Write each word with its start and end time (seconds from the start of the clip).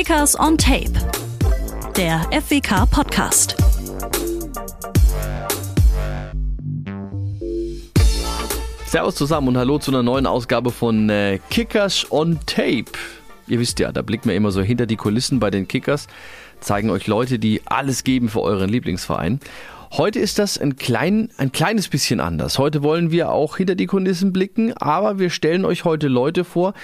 Kickers 0.00 0.34
on 0.40 0.56
Tape, 0.56 0.92
der 1.94 2.20
FWK 2.32 2.90
Podcast. 2.90 3.54
Servus 8.86 9.14
zusammen 9.14 9.48
und 9.48 9.58
hallo 9.58 9.78
zu 9.78 9.90
einer 9.90 10.02
neuen 10.02 10.26
Ausgabe 10.26 10.70
von 10.70 11.10
äh, 11.10 11.38
Kickers 11.50 12.06
on 12.10 12.38
Tape. 12.46 12.86
Ihr 13.46 13.60
wisst 13.60 13.78
ja, 13.78 13.92
da 13.92 14.00
blicken 14.00 14.30
wir 14.30 14.36
immer 14.36 14.52
so 14.52 14.62
hinter 14.62 14.86
die 14.86 14.96
Kulissen 14.96 15.38
bei 15.38 15.50
den 15.50 15.68
Kickers, 15.68 16.06
zeigen 16.60 16.88
euch 16.88 17.06
Leute, 17.06 17.38
die 17.38 17.60
alles 17.66 18.02
geben 18.02 18.30
für 18.30 18.40
euren 18.40 18.70
Lieblingsverein. 18.70 19.38
Heute 19.92 20.20
ist 20.20 20.38
das 20.38 20.56
ein, 20.56 20.76
klein, 20.76 21.30
ein 21.36 21.50
kleines 21.50 21.88
bisschen 21.88 22.20
anders. 22.20 22.60
Heute 22.60 22.84
wollen 22.84 23.10
wir 23.10 23.32
auch 23.32 23.56
hinter 23.56 23.74
die 23.74 23.86
Kulissen 23.86 24.32
blicken, 24.32 24.72
aber 24.76 25.18
wir 25.18 25.30
stellen 25.30 25.64
euch 25.64 25.84
heute 25.84 26.06
Leute 26.06 26.44
vor 26.44 26.74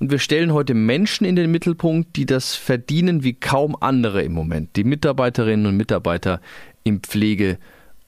und 0.00 0.10
wir 0.10 0.18
stellen 0.18 0.52
heute 0.52 0.74
Menschen 0.74 1.24
in 1.24 1.36
den 1.36 1.52
Mittelpunkt, 1.52 2.16
die 2.16 2.26
das 2.26 2.56
verdienen 2.56 3.22
wie 3.22 3.34
kaum 3.34 3.76
andere 3.78 4.22
im 4.22 4.32
Moment. 4.32 4.74
Die 4.74 4.82
Mitarbeiterinnen 4.82 5.66
und 5.66 5.76
Mitarbeiter 5.76 6.40
im 6.82 7.04
Pflege- 7.04 7.58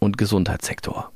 und 0.00 0.18
Gesundheitssektor. 0.18 1.12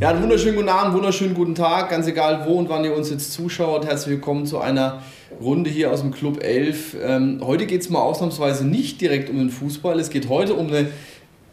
Ja, 0.00 0.08
einen 0.10 0.22
wunderschönen 0.22 0.56
guten 0.56 0.68
Abend, 0.70 0.94
wunderschönen 0.94 1.34
guten 1.34 1.54
Tag, 1.54 1.90
ganz 1.90 2.08
egal 2.08 2.44
wo 2.44 2.54
und 2.54 2.68
wann 2.68 2.84
ihr 2.84 2.96
uns 2.96 3.08
jetzt 3.10 3.32
zuschaut. 3.32 3.86
Herzlich 3.86 4.16
willkommen 4.16 4.46
zu 4.46 4.58
einer 4.58 5.00
Runde 5.40 5.70
hier 5.70 5.92
aus 5.92 6.00
dem 6.00 6.10
Club 6.10 6.42
11. 6.42 6.96
Ähm, 7.00 7.40
heute 7.44 7.66
geht 7.66 7.82
es 7.82 7.88
mal 7.88 8.00
ausnahmsweise 8.00 8.66
nicht 8.66 9.00
direkt 9.00 9.30
um 9.30 9.38
den 9.38 9.50
Fußball, 9.50 10.00
es 10.00 10.10
geht 10.10 10.28
heute 10.28 10.54
um 10.54 10.66
eine 10.66 10.88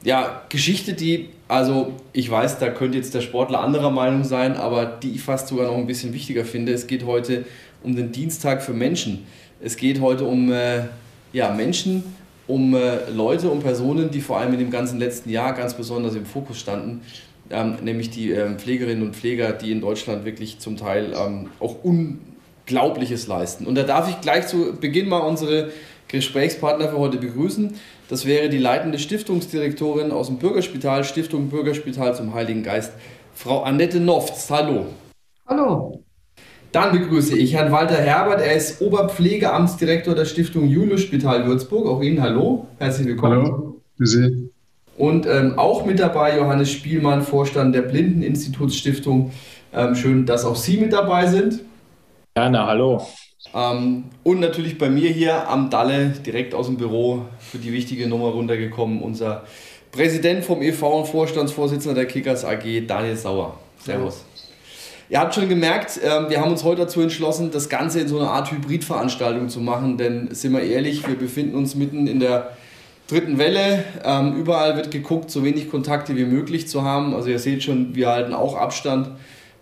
ja, 0.04 0.41
Geschichte, 0.50 0.94
die, 0.94 1.30
also 1.48 1.94
ich 2.14 2.30
weiß, 2.30 2.59
da 2.59 2.70
könnte 2.70 2.98
jetzt 2.98 3.14
der 3.14 3.22
Sportler 3.22 3.62
anderer 3.62 3.92
Meinung 3.92 4.23
sein, 4.23 4.55
aber 4.55 4.86
die 4.86 5.12
ich 5.12 5.22
fast 5.22 5.48
sogar 5.48 5.68
noch 5.68 5.78
ein 5.78 5.88
bisschen 5.88 6.14
wichtiger 6.14 6.46
finde. 6.46 6.73
Es 6.73 6.88
geht 6.88 7.05
heute 7.05 7.46
um 7.84 7.96
den 7.96 8.12
Dienstag 8.12 8.64
für 8.64 8.73
Menschen. 8.73 9.26
Es 9.62 9.78
geht 9.78 10.02
heute 10.02 10.26
um 10.26 10.52
äh, 10.52 10.86
ja, 11.34 11.53
Menschen, 11.53 12.03
um 12.48 12.73
äh, 12.73 13.09
Leute, 13.12 13.50
um 13.50 13.59
Personen, 13.59 14.09
die 14.09 14.22
vor 14.22 14.38
allem 14.40 14.53
in 14.53 14.59
dem 14.59 14.72
ganzen 14.72 15.00
letzten 15.00 15.30
Jahr 15.30 15.53
ganz 15.53 15.75
besonders 15.75 16.16
im 16.16 16.25
Fokus 16.25 16.59
standen. 16.59 17.02
Ähm, 17.50 17.75
nämlich 17.84 18.09
die 18.09 18.31
ähm, 18.31 18.58
Pflegerinnen 18.58 19.03
und 19.03 19.16
Pfleger, 19.16 19.52
die 19.52 19.72
in 19.72 19.81
Deutschland 19.81 20.25
wirklich 20.25 20.59
zum 20.59 20.78
Teil 20.78 21.14
ähm, 21.14 21.50
auch 21.59 21.75
Unglaubliches 21.84 23.28
leisten. 23.28 23.66
Und 23.66 23.75
da 23.75 23.84
darf 23.84 24.09
ich 24.09 24.22
gleich 24.22 24.47
zu 24.47 24.73
Beginn 24.80 25.09
mal 25.09 25.20
unsere 25.20 25.72
Gesprächspartner 26.08 26.90
für 26.90 26.97
heute 26.97 27.18
begrüßen. 27.18 27.75
Das 28.12 28.26
wäre 28.26 28.50
die 28.50 28.58
leitende 28.58 29.00
Stiftungsdirektorin 29.00 30.12
aus 30.12 30.28
dem 30.28 30.36
Bürgerspital, 30.36 31.06
Stiftung 31.06 31.48
Bürgerspital 31.48 32.14
zum 32.14 32.34
Heiligen 32.34 32.62
Geist, 32.62 32.92
Frau 33.34 33.62
Annette 33.62 34.02
Nofts. 34.02 34.52
Hallo. 34.52 34.88
Hallo. 35.48 36.03
Dann 36.73 36.92
begrüße 36.92 37.38
ich 37.38 37.53
Herrn 37.53 37.72
Walter 37.72 37.95
Herbert. 37.95 38.42
Er 38.42 38.58
ist 38.58 38.81
Oberpflegeamtsdirektor 38.81 40.14
der 40.14 40.26
Stiftung 40.26 40.68
Julius 40.68 41.03
Spital 41.03 41.48
Würzburg. 41.48 41.88
Auch 41.88 42.02
Ihnen 42.02 42.22
hallo. 42.22 42.68
Herzlich 42.80 43.08
willkommen. 43.08 43.45
Hallo. 43.45 43.81
Grüße. 43.98 44.50
Und 44.98 45.25
ähm, 45.25 45.58
auch 45.58 45.86
mit 45.86 45.98
dabei 46.00 46.36
Johannes 46.36 46.70
Spielmann, 46.70 47.22
Vorstand 47.22 47.73
der 47.73 47.84
Blindeninstitutsstiftung. 47.84 49.31
Ähm, 49.73 49.96
schön, 49.96 50.25
dass 50.25 50.44
auch 50.44 50.58
Sie 50.58 50.75
mit 50.75 50.92
dabei 50.92 51.28
sind. 51.28 51.62
Gerne, 52.36 52.68
hallo. 52.68 53.08
Ähm, 53.53 54.05
und 54.23 54.39
natürlich 54.39 54.77
bei 54.77 54.89
mir 54.89 55.09
hier 55.09 55.49
am 55.49 55.69
Dalle, 55.69 56.09
direkt 56.25 56.53
aus 56.53 56.67
dem 56.67 56.77
Büro, 56.77 57.25
für 57.39 57.57
die 57.57 57.73
wichtige 57.73 58.07
Nummer 58.07 58.30
runtergekommen, 58.30 59.02
unser 59.02 59.44
Präsident 59.91 60.45
vom 60.45 60.61
EV 60.61 60.83
und 60.99 61.07
Vorstandsvorsitzender 61.07 61.95
der 61.95 62.05
Kickers 62.05 62.45
AG, 62.45 62.88
Daniel 62.88 63.17
Sauer. 63.17 63.57
Servus. 63.83 64.23
Ihr 65.09 65.19
habt 65.19 65.35
schon 65.35 65.49
gemerkt, 65.49 65.97
äh, 66.02 66.29
wir 66.29 66.39
haben 66.39 66.52
uns 66.52 66.63
heute 66.63 66.83
dazu 66.83 67.02
entschlossen, 67.02 67.52
das 67.52 67.67
Ganze 67.67 67.99
in 67.99 68.07
so 68.07 68.17
einer 68.17 68.29
Art 68.29 68.49
Hybridveranstaltung 68.52 69.49
zu 69.49 69.59
machen, 69.59 69.97
denn 69.97 70.33
sind 70.33 70.53
wir 70.53 70.61
ehrlich, 70.61 71.05
wir 71.05 71.17
befinden 71.17 71.55
uns 71.55 71.75
mitten 71.75 72.07
in 72.07 72.22
der 72.22 72.52
dritten 73.09 73.38
Welle. 73.38 73.83
Ähm, 74.05 74.35
überall 74.35 74.77
wird 74.77 74.89
geguckt, 74.89 75.29
so 75.29 75.44
wenig 75.44 75.69
Kontakte 75.69 76.16
wie 76.16 76.23
möglich 76.23 76.69
zu 76.69 76.84
haben. 76.84 77.13
Also 77.13 77.29
ihr 77.29 77.40
seht 77.40 77.63
schon, 77.63 77.94
wir 77.94 78.07
halten 78.07 78.34
auch 78.34 78.56
Abstand 78.56 79.09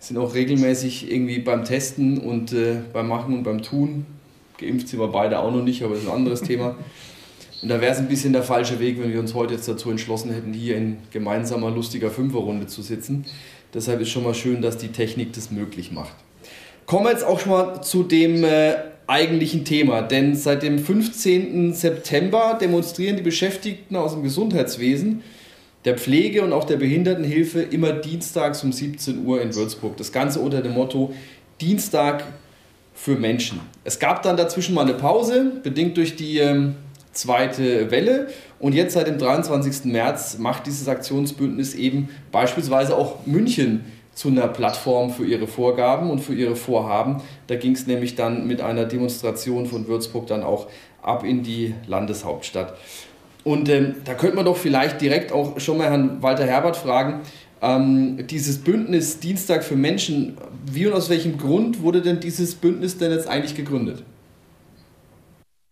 sind 0.00 0.16
auch 0.18 0.34
regelmäßig 0.34 1.12
irgendwie 1.12 1.38
beim 1.38 1.64
Testen 1.64 2.18
und 2.18 2.52
äh, 2.52 2.78
beim 2.92 3.06
Machen 3.06 3.34
und 3.34 3.42
beim 3.44 3.62
Tun. 3.62 4.06
Geimpft 4.58 4.88
sind 4.88 4.98
wir 4.98 5.08
beide 5.08 5.38
auch 5.38 5.52
noch 5.52 5.62
nicht, 5.62 5.82
aber 5.82 5.94
das 5.94 6.02
ist 6.02 6.08
ein 6.08 6.14
anderes 6.14 6.42
Thema. 6.42 6.76
Und 7.62 7.68
da 7.68 7.80
wäre 7.80 7.92
es 7.92 7.98
ein 7.98 8.08
bisschen 8.08 8.32
der 8.32 8.42
falsche 8.42 8.80
Weg, 8.80 9.00
wenn 9.00 9.12
wir 9.12 9.20
uns 9.20 9.34
heute 9.34 9.54
jetzt 9.54 9.68
dazu 9.68 9.90
entschlossen 9.90 10.32
hätten, 10.32 10.54
hier 10.54 10.76
in 10.76 10.96
gemeinsamer 11.10 11.70
lustiger 11.70 12.10
Fünferrunde 12.10 12.66
zu 12.66 12.80
sitzen. 12.80 13.26
Deshalb 13.74 14.00
ist 14.00 14.08
schon 14.08 14.24
mal 14.24 14.34
schön, 14.34 14.62
dass 14.62 14.78
die 14.78 14.88
Technik 14.88 15.34
das 15.34 15.50
möglich 15.50 15.92
macht. 15.92 16.14
Kommen 16.86 17.04
wir 17.04 17.12
jetzt 17.12 17.24
auch 17.24 17.38
schon 17.38 17.52
mal 17.52 17.82
zu 17.82 18.02
dem 18.02 18.42
äh, 18.42 18.76
eigentlichen 19.06 19.66
Thema, 19.66 20.00
denn 20.00 20.34
seit 20.34 20.62
dem 20.62 20.78
15. 20.78 21.74
September 21.74 22.56
demonstrieren 22.58 23.16
die 23.16 23.22
Beschäftigten 23.22 23.96
aus 23.96 24.14
dem 24.14 24.22
Gesundheitswesen 24.22 25.22
der 25.84 25.96
Pflege 25.96 26.42
und 26.42 26.52
auch 26.52 26.64
der 26.64 26.76
Behindertenhilfe 26.76 27.62
immer 27.62 27.92
dienstags 27.92 28.62
um 28.62 28.72
17 28.72 29.24
Uhr 29.24 29.40
in 29.40 29.54
Würzburg. 29.54 29.96
Das 29.96 30.12
Ganze 30.12 30.40
unter 30.40 30.60
dem 30.60 30.72
Motto 30.72 31.14
Dienstag 31.60 32.24
für 32.94 33.16
Menschen. 33.16 33.60
Es 33.84 33.98
gab 33.98 34.22
dann 34.22 34.36
dazwischen 34.36 34.74
mal 34.74 34.82
eine 34.82 34.94
Pause, 34.94 35.52
bedingt 35.62 35.96
durch 35.96 36.16
die 36.16 36.38
ähm, 36.38 36.76
zweite 37.12 37.90
Welle. 37.90 38.28
Und 38.58 38.74
jetzt 38.74 38.92
seit 38.92 39.06
dem 39.06 39.18
23. 39.18 39.90
März 39.90 40.38
macht 40.38 40.66
dieses 40.66 40.86
Aktionsbündnis 40.86 41.74
eben 41.74 42.10
beispielsweise 42.30 42.94
auch 42.96 43.26
München 43.26 43.84
zu 44.14 44.28
einer 44.28 44.48
Plattform 44.48 45.10
für 45.10 45.24
ihre 45.24 45.46
Vorgaben 45.46 46.10
und 46.10 46.18
für 46.18 46.34
ihre 46.34 46.56
Vorhaben. 46.56 47.22
Da 47.46 47.56
ging 47.56 47.72
es 47.72 47.86
nämlich 47.86 48.16
dann 48.16 48.46
mit 48.46 48.60
einer 48.60 48.84
Demonstration 48.84 49.66
von 49.66 49.86
Würzburg 49.86 50.26
dann 50.26 50.42
auch 50.42 50.68
ab 51.00 51.24
in 51.24 51.42
die 51.42 51.74
Landeshauptstadt. 51.86 52.74
Und 53.44 53.68
ähm, 53.68 53.94
da 54.04 54.14
könnte 54.14 54.36
man 54.36 54.44
doch 54.44 54.56
vielleicht 54.56 55.00
direkt 55.00 55.32
auch 55.32 55.58
schon 55.60 55.78
mal 55.78 55.88
Herrn 55.88 56.22
Walter 56.22 56.46
Herbert 56.46 56.76
fragen, 56.76 57.20
ähm, 57.62 58.26
dieses 58.26 58.58
Bündnis 58.58 59.20
Dienstag 59.20 59.64
für 59.64 59.76
Menschen, 59.76 60.36
wie 60.70 60.86
und 60.86 60.92
aus 60.92 61.10
welchem 61.10 61.38
Grund 61.38 61.82
wurde 61.82 62.02
denn 62.02 62.20
dieses 62.20 62.54
Bündnis 62.54 62.98
denn 62.98 63.12
jetzt 63.12 63.28
eigentlich 63.28 63.54
gegründet? 63.54 64.02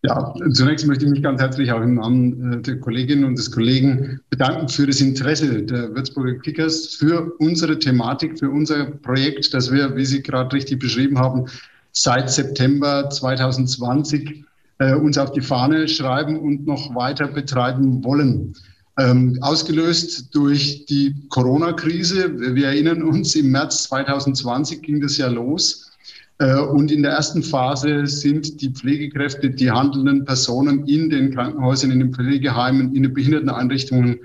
Ja, 0.02 0.32
zunächst 0.52 0.86
möchte 0.86 1.06
ich 1.06 1.10
mich 1.10 1.22
ganz 1.22 1.40
herzlich 1.40 1.72
auch 1.72 1.80
im 1.82 1.94
Namen 1.94 2.52
äh, 2.52 2.62
der 2.62 2.78
Kolleginnen 2.78 3.24
und 3.24 3.36
des 3.36 3.50
Kollegen 3.50 4.20
bedanken 4.30 4.68
für 4.68 4.86
das 4.86 5.00
Interesse 5.00 5.62
der 5.62 5.94
Würzburger 5.94 6.34
Kickers 6.38 6.94
für 6.94 7.32
unsere 7.38 7.78
Thematik, 7.78 8.38
für 8.38 8.48
unser 8.48 8.86
Projekt, 8.86 9.52
das 9.52 9.72
wir, 9.72 9.96
wie 9.96 10.04
Sie 10.04 10.22
gerade 10.22 10.54
richtig 10.54 10.78
beschrieben 10.78 11.18
haben, 11.18 11.46
seit 11.92 12.30
September 12.30 13.10
2020 13.10 14.44
äh, 14.78 14.94
uns 14.94 15.18
auf 15.18 15.32
die 15.32 15.40
Fahne 15.40 15.88
schreiben 15.88 16.38
und 16.38 16.66
noch 16.66 16.94
weiter 16.94 17.28
betreiben 17.28 18.02
wollen. 18.04 18.54
Ähm, 18.98 19.38
ausgelöst 19.42 20.34
durch 20.34 20.86
die 20.86 21.14
Corona-Krise. 21.28 22.54
Wir 22.54 22.66
erinnern 22.66 23.02
uns, 23.02 23.34
im 23.36 23.52
März 23.52 23.84
2020 23.84 24.82
ging 24.82 25.00
das 25.00 25.16
ja 25.18 25.28
los. 25.28 25.92
Äh, 26.38 26.58
und 26.58 26.90
in 26.90 27.02
der 27.02 27.12
ersten 27.12 27.42
Phase 27.42 28.06
sind 28.06 28.60
die 28.60 28.70
Pflegekräfte, 28.70 29.50
die 29.50 29.70
handelnden 29.70 30.24
Personen 30.24 30.86
in 30.86 31.10
den 31.10 31.34
Krankenhäusern, 31.34 31.90
in 31.90 32.00
den 32.00 32.14
Pflegeheimen, 32.14 32.94
in 32.94 33.04
den 33.04 33.14
Behinderteneinrichtungen 33.14 34.18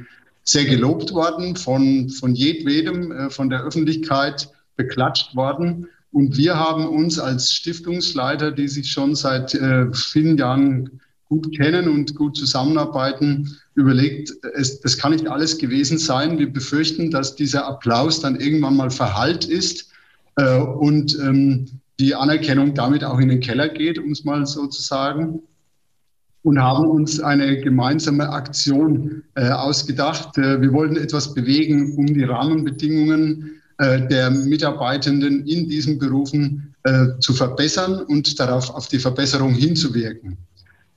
sehr 0.44 0.66
gelobt 0.66 1.14
worden, 1.14 1.56
von, 1.56 2.10
von 2.10 2.36
jedwedem, 2.36 3.12
äh, 3.12 3.30
von 3.30 3.50
der 3.50 3.64
Öffentlichkeit 3.64 4.50
beklatscht 4.76 5.36
worden. 5.36 5.88
Und 6.14 6.38
wir 6.38 6.56
haben 6.56 6.88
uns 6.88 7.18
als 7.18 7.52
Stiftungsleiter, 7.54 8.52
die 8.52 8.68
sich 8.68 8.92
schon 8.92 9.16
seit 9.16 9.56
äh, 9.56 9.92
vielen 9.94 10.38
Jahren 10.38 11.02
gut 11.28 11.58
kennen 11.58 11.90
und 11.90 12.16
gut 12.16 12.38
zusammenarbeiten, 12.38 13.58
überlegt, 13.74 14.32
es, 14.54 14.80
das 14.82 14.96
kann 14.96 15.14
nicht 15.14 15.28
alles 15.28 15.58
gewesen 15.58 15.98
sein. 15.98 16.38
Wir 16.38 16.54
befürchten, 16.54 17.10
dass 17.10 17.36
dieser 17.36 17.66
Applaus 17.66 18.22
dann 18.22 18.40
irgendwann 18.40 18.78
mal 18.78 18.92
verhallt 18.92 19.46
ist 19.46 19.90
äh, 20.36 20.60
und 20.60 21.18
ähm, 21.20 21.66
die 22.00 22.14
Anerkennung 22.14 22.76
damit 22.76 23.04
auch 23.04 23.18
in 23.20 23.30
den 23.30 23.40
Keller 23.40 23.70
geht, 23.70 23.98
um 23.98 24.12
es 24.12 24.24
mal 24.24 24.46
so 24.46 24.68
zu 24.68 24.84
sagen. 24.84 25.42
Und 26.44 26.62
haben 26.62 26.86
uns 26.86 27.22
eine 27.22 27.60
gemeinsame 27.62 28.30
Aktion 28.30 29.24
äh, 29.34 29.50
ausgedacht. 29.50 30.38
Äh, 30.38 30.62
wir 30.62 30.74
wollten 30.74 30.98
etwas 30.98 31.34
bewegen, 31.34 31.96
um 31.96 32.06
die 32.06 32.24
Rahmenbedingungen 32.24 33.63
der 33.84 34.30
Mitarbeitenden 34.30 35.46
in 35.46 35.68
diesen 35.68 36.00
Berufen 36.00 36.74
äh, 36.86 37.18
zu 37.22 37.34
verbessern 37.34 38.02
und 38.08 38.38
darauf 38.38 38.70
auf 38.70 38.90
die 38.90 39.00
Verbesserung 39.00 39.54
hinzuwirken. 39.54 40.38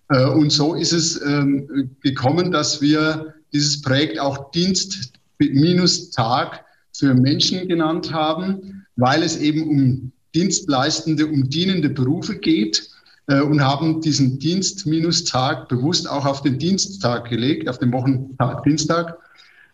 Äh, 0.09 0.25
und 0.27 0.50
so 0.50 0.75
ist 0.75 0.93
es 0.93 1.21
ähm, 1.23 1.91
gekommen, 2.03 2.50
dass 2.50 2.83
wir 2.83 3.35
dieses 3.53 3.83
Projekt 3.83 4.19
auch 4.19 4.50
Dienst 4.50 5.12
minus 5.38 6.11
Tag 6.11 6.65
für 6.93 7.15
Menschen 7.15 7.69
genannt 7.69 8.12
haben, 8.12 8.85
weil 8.97 9.23
es 9.23 9.37
eben 9.37 9.69
um 9.69 10.12
dienstleistende, 10.35 11.29
um 11.29 11.49
dienende 11.49 11.88
Berufe 11.88 12.37
geht 12.37 12.91
und 13.29 13.61
haben 13.61 14.00
diesen 14.00 14.38
Dienst 14.38 14.87
minus 14.87 15.25
Tag 15.25 15.69
bewusst 15.69 16.09
auch 16.09 16.25
auf 16.25 16.43
den 16.43 16.59
Diensttag 16.59 17.29
gelegt, 17.29 17.69
auf 17.69 17.79
den 17.79 17.93
Wochentag 17.93 18.62
Dienstag, 18.62 19.19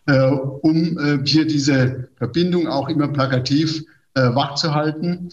äh, 0.06 0.20
um 0.20 0.98
äh, 0.98 1.18
hier 1.24 1.46
diese 1.46 2.08
Verbindung 2.16 2.66
auch 2.66 2.88
immer 2.88 3.08
plakativ 3.08 3.84
äh, 4.14 4.22
wachzuhalten 4.34 5.30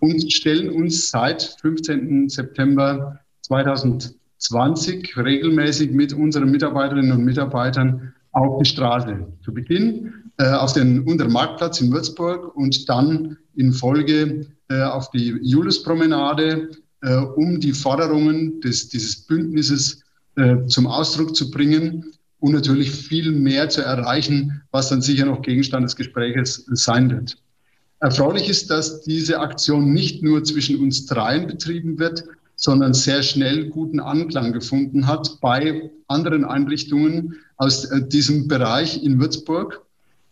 und 0.00 0.32
stellen 0.32 0.70
uns 0.70 1.10
seit 1.10 1.42
15. 1.60 2.30
September 2.30 3.20
2020 3.42 5.14
regelmäßig 5.18 5.90
mit 5.90 6.14
unseren 6.14 6.50
Mitarbeiterinnen 6.50 7.12
und 7.12 7.22
Mitarbeitern 7.22 8.14
auf 8.32 8.62
die 8.62 8.68
Straße. 8.70 9.26
Zu 9.44 9.52
Beginn 9.52 10.14
äh, 10.38 10.50
auf 10.52 10.72
den 10.72 11.00
Untermarktplatz 11.00 11.80
in 11.80 11.92
Würzburg 11.92 12.56
und 12.56 12.88
dann 12.88 13.36
in 13.54 13.72
Folge 13.72 14.46
äh, 14.68 14.82
auf 14.82 15.10
die 15.10 15.38
Juliuspromenade, 15.42 16.70
äh, 17.02 17.16
um 17.16 17.60
die 17.60 17.72
Forderungen 17.72 18.60
des, 18.60 18.88
dieses 18.88 19.26
Bündnisses 19.26 20.02
äh, 20.36 20.64
zum 20.66 20.86
Ausdruck 20.86 21.36
zu 21.36 21.50
bringen 21.50 22.12
und 22.42 22.52
natürlich 22.52 22.90
viel 22.90 23.30
mehr 23.30 23.68
zu 23.68 23.82
erreichen, 23.82 24.62
was 24.72 24.88
dann 24.88 25.00
sicher 25.00 25.26
noch 25.26 25.42
Gegenstand 25.42 25.84
des 25.84 25.94
Gespräches 25.94 26.66
sein 26.72 27.08
wird. 27.08 27.36
Erfreulich 28.00 28.48
ist, 28.48 28.68
dass 28.68 29.02
diese 29.02 29.38
Aktion 29.38 29.92
nicht 29.92 30.24
nur 30.24 30.42
zwischen 30.42 30.80
uns 30.80 31.06
dreien 31.06 31.46
betrieben 31.46 32.00
wird, 32.00 32.24
sondern 32.56 32.94
sehr 32.94 33.22
schnell 33.22 33.68
guten 33.68 34.00
Anklang 34.00 34.52
gefunden 34.52 35.06
hat 35.06 35.38
bei 35.40 35.88
anderen 36.08 36.44
Einrichtungen 36.44 37.36
aus 37.58 37.84
äh, 37.84 38.08
diesem 38.08 38.48
Bereich 38.48 39.04
in 39.04 39.20
Würzburg. 39.20 39.80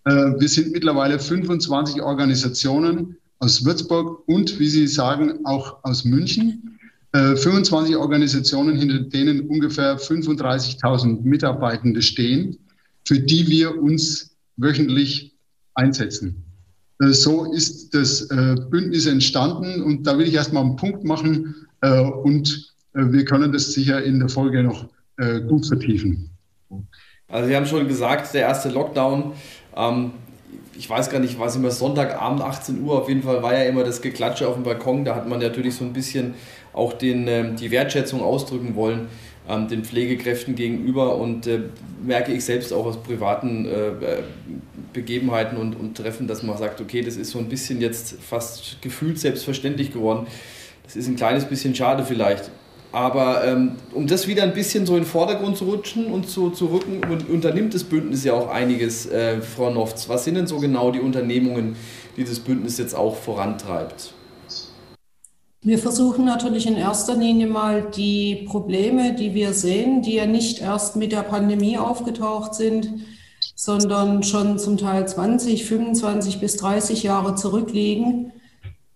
Äh, 0.04 0.10
wir 0.10 0.48
sind 0.48 0.72
mittlerweile 0.72 1.20
25 1.20 2.02
Organisationen 2.02 3.16
aus 3.38 3.64
Würzburg 3.64 4.24
und, 4.26 4.58
wie 4.58 4.68
Sie 4.68 4.88
sagen, 4.88 5.46
auch 5.46 5.84
aus 5.84 6.04
München. 6.04 6.79
25 7.12 7.92
äh, 7.92 7.96
Organisationen, 7.96 8.76
hinter 8.76 9.00
denen 9.00 9.48
ungefähr 9.48 9.98
35.000 9.98 11.22
Mitarbeitende 11.22 12.02
stehen, 12.02 12.56
für 13.04 13.18
die 13.18 13.48
wir 13.48 13.82
uns 13.82 14.36
wöchentlich 14.56 15.34
einsetzen. 15.74 16.44
So 16.98 17.50
ist 17.50 17.94
das 17.94 18.28
Bündnis 18.68 19.06
entstanden 19.06 19.82
und 19.82 20.06
da 20.06 20.18
will 20.18 20.28
ich 20.28 20.34
erstmal 20.34 20.64
einen 20.64 20.76
Punkt 20.76 21.02
machen 21.02 21.54
und 21.80 22.74
wir 22.92 23.24
können 23.24 23.52
das 23.52 23.72
sicher 23.72 24.02
in 24.02 24.18
der 24.18 24.28
Folge 24.28 24.62
noch 24.62 24.86
gut 25.48 25.64
vertiefen. 25.64 26.28
Also 27.30 27.48
Sie 27.48 27.56
haben 27.56 27.66
schon 27.66 27.86
gesagt, 27.86 28.34
der 28.34 28.42
erste 28.42 28.70
Lockdown, 28.70 29.32
ähm, 29.76 30.12
ich 30.76 30.88
weiß 30.88 31.10
gar 31.10 31.20
nicht, 31.20 31.38
war 31.38 31.46
es 31.46 31.56
immer 31.56 31.70
Sonntagabend 31.70 32.40
18 32.40 32.82
Uhr, 32.82 33.00
auf 33.00 33.08
jeden 33.08 33.22
Fall 33.22 33.42
war 33.42 33.54
ja 33.54 33.64
immer 33.64 33.84
das 33.84 34.02
Geklatsche 34.02 34.48
auf 34.48 34.54
dem 34.54 34.64
Balkon, 34.64 35.04
da 35.04 35.14
hat 35.14 35.28
man 35.28 35.38
natürlich 35.38 35.76
so 35.76 35.84
ein 35.84 35.92
bisschen 35.92 36.34
auch 36.72 36.92
den, 36.92 37.28
äh, 37.28 37.54
die 37.54 37.70
Wertschätzung 37.70 38.22
ausdrücken 38.22 38.74
wollen 38.74 39.08
ähm, 39.50 39.68
den 39.68 39.84
Pflegekräften 39.84 40.54
gegenüber 40.54 41.16
und 41.16 41.46
äh, 41.46 41.60
merke 42.04 42.32
ich 42.32 42.44
selbst 42.44 42.72
auch 42.72 42.86
aus 42.86 43.02
privaten 43.02 43.66
äh, 43.66 43.88
äh, 43.88 44.22
Begebenheiten 44.92 45.58
und, 45.58 45.74
und 45.74 45.96
Treffen, 45.96 46.26
dass 46.26 46.42
man 46.42 46.56
sagt, 46.56 46.80
okay, 46.80 47.02
das 47.02 47.16
ist 47.16 47.30
so 47.30 47.38
ein 47.38 47.48
bisschen 47.48 47.80
jetzt 47.80 48.20
fast 48.22 48.80
gefühlt 48.82 49.18
selbstverständlich 49.18 49.92
geworden. 49.92 50.26
Das 50.84 50.96
ist 50.96 51.08
ein 51.08 51.16
kleines 51.16 51.44
bisschen 51.44 51.74
schade 51.74 52.04
vielleicht. 52.04 52.50
Aber 52.92 53.44
ähm, 53.44 53.76
um 53.92 54.08
das 54.08 54.26
wieder 54.26 54.42
ein 54.42 54.52
bisschen 54.52 54.84
so 54.84 54.94
in 54.94 55.02
den 55.02 55.08
Vordergrund 55.08 55.56
zu 55.56 55.64
rutschen 55.64 56.06
und 56.06 56.28
zu, 56.28 56.50
zu 56.50 56.66
rücken, 56.66 57.00
unternimmt 57.28 57.72
das 57.72 57.84
Bündnis 57.84 58.24
ja 58.24 58.32
auch 58.32 58.48
einiges, 58.48 59.06
äh, 59.06 59.40
Frau 59.40 59.70
Nofz. 59.70 60.08
Was 60.08 60.24
sind 60.24 60.34
denn 60.34 60.48
so 60.48 60.58
genau 60.58 60.90
die 60.90 60.98
Unternehmungen, 60.98 61.76
die 62.16 62.24
das 62.24 62.40
Bündnis 62.40 62.78
jetzt 62.78 62.94
auch 62.94 63.16
vorantreibt? 63.16 64.12
Wir 65.62 65.78
versuchen 65.78 66.24
natürlich 66.24 66.66
in 66.66 66.76
erster 66.76 67.14
Linie 67.14 67.46
mal 67.46 67.82
die 67.82 68.46
Probleme, 68.48 69.12
die 69.12 69.34
wir 69.34 69.52
sehen, 69.52 70.00
die 70.00 70.14
ja 70.14 70.24
nicht 70.24 70.62
erst 70.62 70.96
mit 70.96 71.12
der 71.12 71.22
Pandemie 71.22 71.76
aufgetaucht 71.76 72.54
sind, 72.54 72.88
sondern 73.54 74.22
schon 74.22 74.58
zum 74.58 74.78
Teil 74.78 75.06
20, 75.06 75.66
25 75.66 76.40
bis 76.40 76.56
30 76.56 77.02
Jahre 77.02 77.34
zurückliegen, 77.34 78.32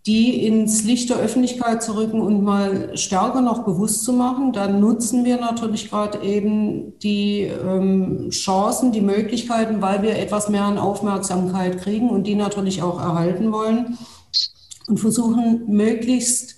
die 0.06 0.46
ins 0.46 0.84
Licht 0.84 1.10
der 1.10 1.18
Öffentlichkeit 1.18 1.82
zu 1.82 1.96
rücken 1.96 2.22
und 2.22 2.42
mal 2.42 2.96
stärker 2.96 3.42
noch 3.42 3.64
bewusst 3.64 4.02
zu 4.02 4.14
machen. 4.14 4.54
Dann 4.54 4.80
nutzen 4.80 5.26
wir 5.26 5.36
natürlich 5.36 5.90
gerade 5.90 6.22
eben 6.22 6.98
die 7.00 7.40
ähm, 7.42 8.30
Chancen, 8.30 8.90
die 8.90 9.02
Möglichkeiten, 9.02 9.82
weil 9.82 10.00
wir 10.00 10.18
etwas 10.18 10.48
mehr 10.48 10.64
an 10.64 10.78
Aufmerksamkeit 10.78 11.82
kriegen 11.82 12.08
und 12.08 12.26
die 12.26 12.36
natürlich 12.36 12.80
auch 12.80 12.98
erhalten 12.98 13.52
wollen 13.52 13.98
und 14.86 14.98
versuchen 14.98 15.64
möglichst 15.66 16.53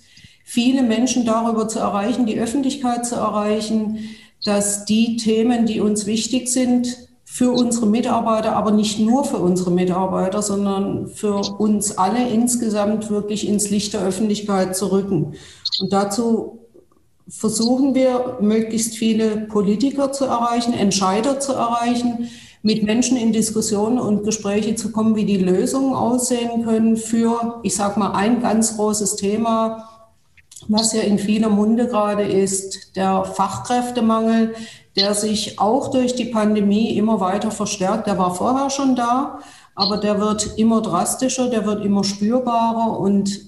viele 0.49 0.81
Menschen 0.81 1.25
darüber 1.25 1.67
zu 1.67 1.77
erreichen, 1.79 2.25
die 2.25 2.39
Öffentlichkeit 2.39 3.05
zu 3.05 3.15
erreichen, 3.15 3.99
dass 4.45 4.85
die 4.85 5.17
Themen, 5.17 5.65
die 5.65 5.81
uns 5.81 6.05
wichtig 6.05 6.47
sind, 6.47 7.09
für 7.25 7.51
unsere 7.51 7.85
Mitarbeiter, 7.85 8.55
aber 8.55 8.71
nicht 8.71 8.97
nur 8.97 9.25
für 9.25 9.39
unsere 9.39 9.71
Mitarbeiter, 9.71 10.41
sondern 10.41 11.07
für 11.09 11.35
uns 11.35 11.97
alle 11.97 12.29
insgesamt 12.29 13.09
wirklich 13.09 13.45
ins 13.45 13.69
Licht 13.69 13.93
der 13.93 14.03
Öffentlichkeit 14.03 14.73
zu 14.73 14.89
rücken. 14.89 15.33
Und 15.81 15.91
dazu 15.91 16.59
versuchen 17.27 17.93
wir, 17.93 18.37
möglichst 18.39 18.95
viele 18.95 19.47
Politiker 19.47 20.13
zu 20.13 20.23
erreichen, 20.23 20.73
Entscheider 20.73 21.41
zu 21.41 21.51
erreichen, 21.51 22.29
mit 22.61 22.83
Menschen 22.83 23.17
in 23.17 23.33
Diskussionen 23.33 23.99
und 23.99 24.23
Gespräche 24.23 24.75
zu 24.75 24.93
kommen, 24.93 25.17
wie 25.17 25.25
die 25.25 25.39
Lösungen 25.39 25.93
aussehen 25.93 26.63
können 26.63 26.95
für, 26.95 27.59
ich 27.63 27.75
sage 27.75 27.99
mal, 27.99 28.13
ein 28.13 28.41
ganz 28.41 28.77
großes 28.77 29.17
Thema, 29.17 29.96
was 30.67 30.93
ja 30.93 31.01
in 31.01 31.19
vieler 31.19 31.49
Munde 31.49 31.87
gerade 31.87 32.23
ist, 32.23 32.95
der 32.95 33.23
Fachkräftemangel, 33.23 34.53
der 34.95 35.13
sich 35.13 35.59
auch 35.59 35.91
durch 35.91 36.15
die 36.15 36.25
Pandemie 36.25 36.97
immer 36.97 37.19
weiter 37.19 37.51
verstärkt. 37.51 38.07
Der 38.07 38.17
war 38.17 38.33
vorher 38.35 38.69
schon 38.69 38.95
da, 38.95 39.39
aber 39.75 39.97
der 39.97 40.19
wird 40.19 40.57
immer 40.57 40.81
drastischer, 40.81 41.49
der 41.49 41.65
wird 41.65 41.85
immer 41.85 42.03
spürbarer 42.03 42.99
und 42.99 43.47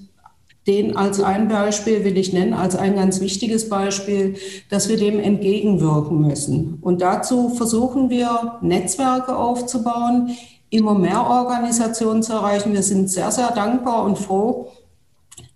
den 0.68 0.96
als 0.96 1.20
ein 1.20 1.48
Beispiel 1.48 2.04
will 2.04 2.18
ich 2.18 2.32
nennen, 2.32 2.54
als 2.54 2.76
ein 2.76 2.96
ganz 2.96 3.22
wichtiges 3.22 3.70
Beispiel, 3.70 4.36
dass 4.70 4.88
wir 4.88 4.98
dem 4.98 5.20
entgegenwirken 5.20 6.22
müssen. 6.22 6.78
Und 6.82 7.02
dazu 7.02 7.50
versuchen 7.50 8.12
wir, 8.12 8.60
Netzwerke 8.62 9.36
aufzubauen, 9.36 10.36
immer 10.70 10.94
mehr 10.94 11.26
Organisationen 11.26 12.22
zu 12.22 12.34
erreichen. 12.34 12.74
Wir 12.74 12.84
sind 12.84 13.10
sehr, 13.10 13.32
sehr 13.32 13.52
dankbar 13.52 14.04
und 14.04 14.20
froh, 14.20 14.72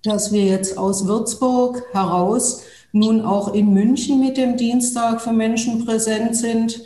dass 0.03 0.31
wir 0.31 0.44
jetzt 0.44 0.77
aus 0.77 1.07
Würzburg 1.07 1.83
heraus 1.94 2.63
nun 2.91 3.21
auch 3.21 3.53
in 3.53 3.73
München 3.73 4.19
mit 4.19 4.38
dem 4.38 4.55
Dienstag 4.55 5.21
für 5.21 5.33
Menschen 5.33 5.85
präsent 5.85 6.35
sind. 6.35 6.81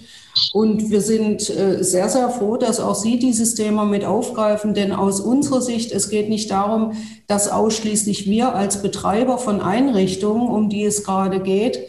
Und 0.53 0.91
wir 0.91 1.01
sind 1.01 1.49
äh, 1.49 1.83
sehr, 1.83 2.09
sehr 2.09 2.29
froh, 2.29 2.57
dass 2.57 2.79
auch 2.79 2.95
Sie 2.95 3.17
dieses 3.17 3.55
Thema 3.55 3.85
mit 3.85 4.05
aufgreifen, 4.05 4.73
denn 4.73 4.91
aus 4.91 5.19
unserer 5.19 5.61
Sicht, 5.61 5.91
es 5.91 6.09
geht 6.09 6.29
nicht 6.29 6.51
darum, 6.51 6.93
dass 7.25 7.49
ausschließlich 7.49 8.29
wir 8.29 8.53
als 8.53 8.81
Betreiber 8.81 9.39
von 9.39 9.61
Einrichtungen, 9.61 10.47
um 10.47 10.69
die 10.69 10.85
es 10.85 11.03
gerade 11.03 11.41
geht, 11.41 11.79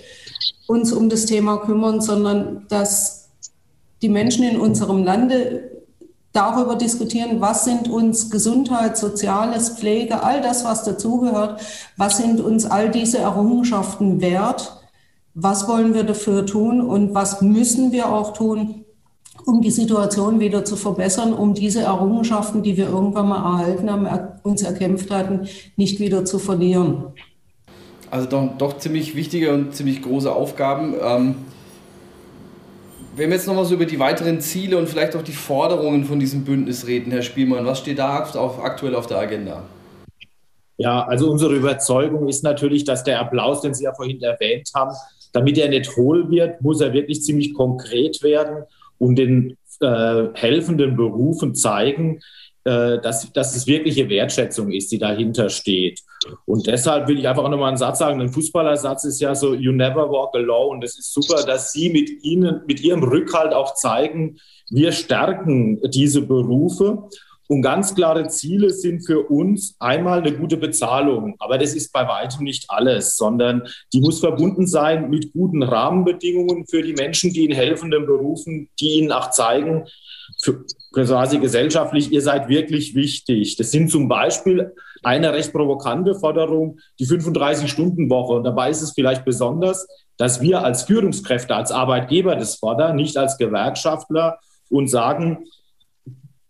uns 0.66 0.92
um 0.92 1.08
das 1.11 1.26
Thema 1.26 1.58
kümmern, 1.58 2.00
sondern 2.00 2.66
dass 2.68 3.28
die 4.00 4.08
Menschen 4.08 4.44
in 4.44 4.58
unserem 4.58 5.04
Lande 5.04 5.77
darüber 6.32 6.76
diskutieren, 6.76 7.40
was 7.40 7.64
sind 7.64 7.88
uns 7.88 8.30
Gesundheit, 8.30 8.97
Soziales, 8.97 9.70
Pflege, 9.70 10.23
all 10.23 10.40
das, 10.40 10.64
was 10.64 10.85
dazugehört, 10.85 11.61
was 11.97 12.18
sind 12.18 12.40
uns 12.40 12.66
all 12.66 12.90
diese 12.90 13.18
Errungenschaften 13.18 14.20
wert, 14.20 14.80
was 15.35 15.68
wollen 15.68 15.94
wir 15.94 16.04
dafür 16.04 16.44
tun 16.47 16.80
und 16.80 17.14
was 17.14 17.40
müssen 17.40 17.92
wir 17.92 18.12
auch 18.12 18.32
tun, 18.32 18.85
um 19.47 19.62
die 19.62 19.70
Situation 19.70 20.40
wieder 20.40 20.64
zu 20.64 20.76
verbessern, 20.76 21.32
um 21.32 21.54
diese 21.54 21.80
Errungenschaften, 21.80 22.62
die 22.62 22.76
wir 22.76 22.88
irgendwann 22.88 23.28
mal 23.28 23.58
erhalten 23.58 23.90
haben, 23.90 24.06
uns 24.42 24.62
erkämpft 24.62 25.11
hatten, 25.11 25.49
nicht 25.76 26.00
wieder 26.00 26.25
zu 26.25 26.38
verlieren. 26.38 27.04
Also 28.11 28.28
doch, 28.28 28.49
doch 28.58 28.78
ziemlich 28.78 29.14
wichtige 29.14 29.52
und 29.52 29.75
ziemlich 29.75 30.02
große 30.02 30.32
Aufgaben. 30.32 30.94
Ähm 31.00 31.35
wenn 33.18 33.30
wir 33.30 33.37
jetzt 33.37 33.48
nochmal 33.48 33.64
so 33.64 33.75
über 33.75 33.84
die 33.84 33.98
weiteren 33.98 34.40
Ziele 34.40 34.78
und 34.78 34.88
vielleicht 34.88 35.16
auch 35.16 35.22
die 35.22 35.32
Forderungen 35.32 36.04
von 36.04 36.20
diesem 36.20 36.44
Bündnis 36.44 36.87
reden, 36.87 37.10
Herr 37.10 37.22
Spielmann, 37.22 37.66
was 37.66 37.80
steht 37.80 37.98
da 37.98 38.16
aktuell 38.16 38.94
auf 38.94 39.06
der 39.08 39.18
Agenda? 39.18 39.64
Ja, 40.76 41.04
also 41.04 41.28
unsere 41.28 41.54
Überzeugung 41.56 42.28
ist 42.28 42.44
natürlich, 42.44 42.84
dass 42.84 43.02
der 43.02 43.18
Applaus, 43.18 43.62
den 43.62 43.75
Sie 43.75 43.84
ja 43.84 43.92
vorhin 43.92 44.22
erwähnt 44.22 44.70
haben, 44.75 44.94
damit 45.32 45.58
er 45.58 45.68
nicht 45.68 45.96
hohl 45.96 46.30
wird, 46.30 46.62
muss 46.62 46.80
er 46.80 46.92
wirklich 46.92 47.22
ziemlich 47.22 47.52
konkret 47.54 48.22
werden 48.22 48.64
und 48.98 49.16
den 49.16 49.56
äh, 49.80 50.25
helfenden 50.34 50.96
Berufen 50.96 51.56
zeigen, 51.56 52.20
äh, 52.64 52.98
dass, 53.00 53.32
dass 53.32 53.56
es 53.56 53.66
wirkliche 53.66 54.08
Wertschätzung 54.08 54.70
ist, 54.70 54.92
die 54.92 54.98
dahinter 54.98 55.48
steht. 55.48 56.00
Und 56.46 56.66
deshalb 56.66 57.08
will 57.08 57.18
ich 57.18 57.28
einfach 57.28 57.44
auch 57.44 57.48
nochmal 57.48 57.68
einen 57.68 57.76
Satz 57.76 57.98
sagen. 57.98 58.20
Ein 58.20 58.28
Fußballersatz 58.28 59.04
ist 59.04 59.20
ja 59.20 59.34
so, 59.34 59.54
you 59.54 59.72
never 59.72 60.10
walk 60.10 60.34
alone. 60.34 60.80
Das 60.80 60.98
ist 60.98 61.12
super, 61.12 61.44
dass 61.44 61.72
Sie 61.72 61.90
mit 61.90 62.25
Ihnen, 62.25 62.62
mit 62.66 62.80
Ihrem 62.80 63.02
Rückhalt 63.02 63.52
auch 63.52 63.75
zeigen, 63.75 64.38
wir 64.70 64.92
stärken 64.92 65.80
diese 65.90 66.22
Berufe. 66.22 67.08
Und 67.50 67.62
ganz 67.62 67.94
klare 67.94 68.28
Ziele 68.28 68.68
sind 68.68 69.06
für 69.06 69.22
uns 69.22 69.75
einmal 69.78 70.20
eine 70.20 70.37
gute 70.37 70.58
Bezahlung. 70.58 71.34
Aber 71.38 71.56
das 71.56 71.75
ist 71.75 71.92
bei 71.92 72.06
weitem 72.06 72.44
nicht 72.44 72.66
alles, 72.68 73.16
sondern 73.16 73.62
die 73.94 74.00
muss 74.00 74.20
verbunden 74.20 74.66
sein 74.66 75.08
mit 75.08 75.32
guten 75.32 75.62
Rahmenbedingungen 75.62 76.66
für 76.66 76.82
die 76.82 76.92
Menschen, 76.92 77.32
die 77.32 77.46
in 77.46 77.52
helfenden 77.52 78.04
Berufen, 78.04 78.68
die 78.78 78.98
ihnen 78.98 79.12
auch 79.12 79.30
zeigen, 79.30 79.87
für, 80.42 80.62
quasi 80.92 81.38
gesellschaftlich, 81.38 82.12
ihr 82.12 82.20
seid 82.20 82.50
wirklich 82.50 82.94
wichtig. 82.94 83.56
Das 83.56 83.70
sind 83.70 83.90
zum 83.90 84.08
Beispiel 84.08 84.75
eine 85.02 85.33
recht 85.33 85.52
provokante 85.52 86.14
Forderung, 86.14 86.78
die 86.99 87.07
35-Stunden-Woche. 87.07 88.35
Und 88.35 88.45
dabei 88.45 88.71
ist 88.71 88.83
es 88.83 88.93
vielleicht 88.93 89.25
besonders, 89.25 89.87
dass 90.17 90.40
wir 90.40 90.64
als 90.64 90.83
Führungskräfte, 90.83 91.55
als 91.55 91.73
Arbeitgeber 91.73 92.37
das 92.37 92.57
fordern, 92.57 92.97
nicht 92.97 93.17
als 93.17 93.38
Gewerkschaftler 93.38 94.38
und 94.69 94.88
sagen, 94.88 95.47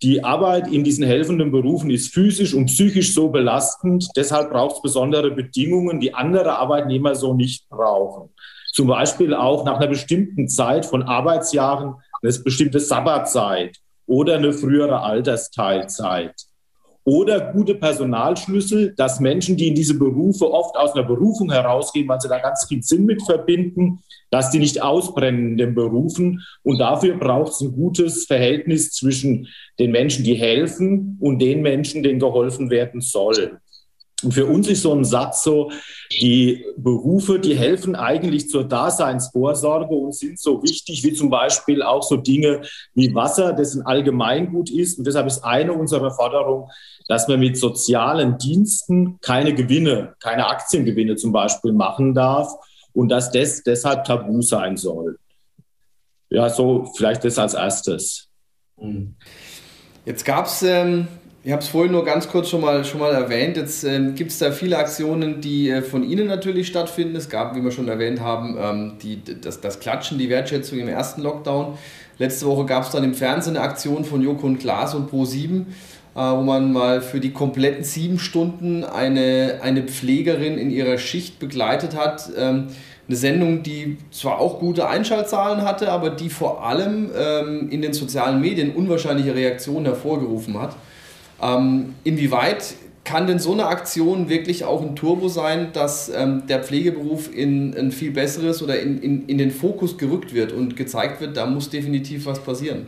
die 0.02 0.22
Arbeit 0.22 0.68
in 0.68 0.84
diesen 0.84 1.04
helfenden 1.04 1.50
Berufen 1.50 1.90
ist 1.90 2.14
physisch 2.14 2.54
und 2.54 2.66
psychisch 2.66 3.14
so 3.14 3.30
belastend. 3.30 4.08
Deshalb 4.16 4.52
braucht 4.52 4.76
es 4.76 4.82
besondere 4.82 5.32
Bedingungen, 5.32 5.98
die 5.98 6.14
andere 6.14 6.56
Arbeitnehmer 6.56 7.16
so 7.16 7.34
nicht 7.34 7.68
brauchen. 7.68 8.30
Zum 8.72 8.86
Beispiel 8.86 9.34
auch 9.34 9.64
nach 9.64 9.78
einer 9.78 9.88
bestimmten 9.88 10.48
Zeit 10.48 10.86
von 10.86 11.02
Arbeitsjahren 11.02 11.94
eine 12.22 12.32
bestimmte 12.44 12.78
Sabbatzeit 12.78 13.78
oder 14.06 14.36
eine 14.36 14.52
frühere 14.52 15.02
Altersteilzeit 15.02 16.47
oder 17.08 17.52
gute 17.52 17.74
Personalschlüssel, 17.74 18.92
dass 18.94 19.18
Menschen, 19.18 19.56
die 19.56 19.68
in 19.68 19.74
diese 19.74 19.98
Berufe 19.98 20.52
oft 20.52 20.76
aus 20.76 20.92
einer 20.92 21.06
Berufung 21.06 21.50
herausgehen, 21.50 22.06
weil 22.06 22.20
sie 22.20 22.28
da 22.28 22.38
ganz 22.38 22.66
viel 22.68 22.82
Sinn 22.82 23.06
mit 23.06 23.22
verbinden, 23.22 24.00
dass 24.30 24.50
die 24.50 24.58
nicht 24.58 24.82
ausbrennen 24.82 25.52
in 25.52 25.56
den 25.56 25.74
Berufen. 25.74 26.44
Und 26.62 26.78
dafür 26.78 27.16
braucht 27.16 27.52
es 27.52 27.62
ein 27.62 27.72
gutes 27.72 28.26
Verhältnis 28.26 28.90
zwischen 28.90 29.48
den 29.78 29.90
Menschen, 29.90 30.22
die 30.22 30.34
helfen 30.34 31.16
und 31.18 31.40
den 31.40 31.62
Menschen, 31.62 32.02
denen 32.02 32.18
geholfen 32.18 32.68
werden 32.68 33.00
soll. 33.00 33.58
Und 34.24 34.34
für 34.34 34.46
uns 34.46 34.68
ist 34.68 34.82
so 34.82 34.92
ein 34.92 35.04
Satz 35.04 35.44
so, 35.44 35.70
die 36.10 36.64
Berufe, 36.76 37.38
die 37.38 37.56
helfen 37.56 37.94
eigentlich 37.94 38.48
zur 38.48 38.64
Daseinsvorsorge 38.64 39.94
und 39.94 40.14
sind 40.14 40.40
so 40.40 40.60
wichtig 40.62 41.04
wie 41.04 41.12
zum 41.12 41.30
Beispiel 41.30 41.82
auch 41.82 42.02
so 42.02 42.16
Dinge 42.16 42.62
wie 42.94 43.14
Wasser, 43.14 43.52
das 43.52 43.76
ein 43.76 43.86
Allgemeingut 43.86 44.70
ist. 44.70 44.98
Und 44.98 45.06
deshalb 45.06 45.28
ist 45.28 45.44
eine 45.44 45.72
unserer 45.72 46.10
Forderungen, 46.10 46.68
dass 47.06 47.28
man 47.28 47.38
mit 47.38 47.56
sozialen 47.56 48.38
Diensten 48.38 49.20
keine 49.20 49.54
Gewinne, 49.54 50.16
keine 50.20 50.48
Aktiengewinne 50.48 51.14
zum 51.14 51.30
Beispiel 51.30 51.72
machen 51.72 52.12
darf 52.12 52.52
und 52.92 53.10
dass 53.10 53.30
das 53.30 53.62
deshalb 53.62 54.04
tabu 54.04 54.42
sein 54.42 54.76
soll. 54.76 55.18
Ja, 56.28 56.50
so 56.50 56.90
vielleicht 56.96 57.24
das 57.24 57.38
als 57.38 57.54
erstes. 57.54 58.28
Jetzt 60.04 60.24
gab 60.24 60.46
es 60.46 60.62
ähm 60.62 61.06
ich 61.48 61.52
habe 61.52 61.62
es 61.62 61.68
vorhin 61.68 61.92
nur 61.92 62.04
ganz 62.04 62.28
kurz 62.28 62.50
schon 62.50 62.60
mal, 62.60 62.84
schon 62.84 63.00
mal 63.00 63.14
erwähnt. 63.14 63.56
Jetzt 63.56 63.82
ähm, 63.82 64.14
gibt 64.14 64.32
es 64.32 64.38
da 64.38 64.52
viele 64.52 64.76
Aktionen, 64.76 65.40
die 65.40 65.70
äh, 65.70 65.80
von 65.80 66.04
Ihnen 66.04 66.26
natürlich 66.26 66.66
stattfinden. 66.66 67.16
Es 67.16 67.30
gab, 67.30 67.56
wie 67.56 67.64
wir 67.64 67.70
schon 67.70 67.88
erwähnt 67.88 68.20
haben, 68.20 68.58
ähm, 68.60 68.92
die, 69.02 69.22
das, 69.24 69.58
das 69.62 69.80
Klatschen, 69.80 70.18
die 70.18 70.28
Wertschätzung 70.28 70.78
im 70.78 70.88
ersten 70.88 71.22
Lockdown. 71.22 71.78
Letzte 72.18 72.44
Woche 72.44 72.66
gab 72.66 72.82
es 72.82 72.90
dann 72.90 73.02
im 73.02 73.14
Fernsehen 73.14 73.56
eine 73.56 73.64
Aktion 73.64 74.04
von 74.04 74.20
Joko 74.20 74.46
und 74.46 74.58
Klaas 74.58 74.94
und 74.94 75.10
Pro7, 75.10 75.60
äh, 75.60 75.64
wo 76.14 76.42
man 76.42 76.70
mal 76.70 77.00
für 77.00 77.18
die 77.18 77.32
kompletten 77.32 77.82
sieben 77.82 78.18
Stunden 78.18 78.84
eine, 78.84 79.60
eine 79.62 79.84
Pflegerin 79.84 80.58
in 80.58 80.70
ihrer 80.70 80.98
Schicht 80.98 81.38
begleitet 81.38 81.96
hat. 81.96 82.28
Ähm, 82.36 82.66
eine 83.08 83.16
Sendung, 83.16 83.62
die 83.62 83.96
zwar 84.10 84.38
auch 84.38 84.58
gute 84.58 84.86
Einschaltzahlen 84.86 85.62
hatte, 85.62 85.90
aber 85.92 86.10
die 86.10 86.28
vor 86.28 86.66
allem 86.66 87.10
ähm, 87.18 87.70
in 87.70 87.80
den 87.80 87.94
sozialen 87.94 88.38
Medien 88.38 88.74
unwahrscheinliche 88.74 89.34
Reaktionen 89.34 89.86
hervorgerufen 89.86 90.60
hat. 90.60 90.76
Ähm, 91.40 91.94
inwieweit 92.04 92.74
kann 93.04 93.26
denn 93.26 93.38
so 93.38 93.52
eine 93.52 93.66
Aktion 93.66 94.28
wirklich 94.28 94.64
auch 94.64 94.82
ein 94.82 94.94
Turbo 94.94 95.28
sein, 95.28 95.72
dass 95.72 96.10
ähm, 96.14 96.46
der 96.46 96.62
Pflegeberuf 96.62 97.34
in 97.34 97.74
ein 97.74 97.90
viel 97.90 98.10
besseres 98.10 98.62
oder 98.62 98.78
in, 98.80 98.98
in, 98.98 99.26
in 99.26 99.38
den 99.38 99.50
Fokus 99.50 99.96
gerückt 99.96 100.34
wird 100.34 100.52
und 100.52 100.76
gezeigt 100.76 101.20
wird, 101.20 101.36
da 101.36 101.46
muss 101.46 101.70
definitiv 101.70 102.26
was 102.26 102.42
passieren? 102.42 102.86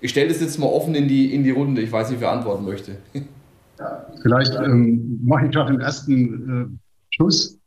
Ich 0.00 0.10
stelle 0.10 0.28
das 0.28 0.40
jetzt 0.40 0.58
mal 0.58 0.66
offen 0.66 0.94
in 0.94 1.06
die, 1.06 1.32
in 1.32 1.44
die 1.44 1.50
Runde. 1.50 1.82
Ich 1.82 1.92
weiß 1.92 2.10
nicht, 2.10 2.20
wer 2.20 2.32
antworten 2.32 2.64
möchte. 2.64 2.96
Vielleicht 4.22 4.54
ähm, 4.54 5.20
mache 5.24 5.46
ich 5.46 5.52
gerade 5.52 5.72
den 5.72 5.80
ersten 5.80 6.72
äh, 6.72 7.14
Schluss. 7.14 7.58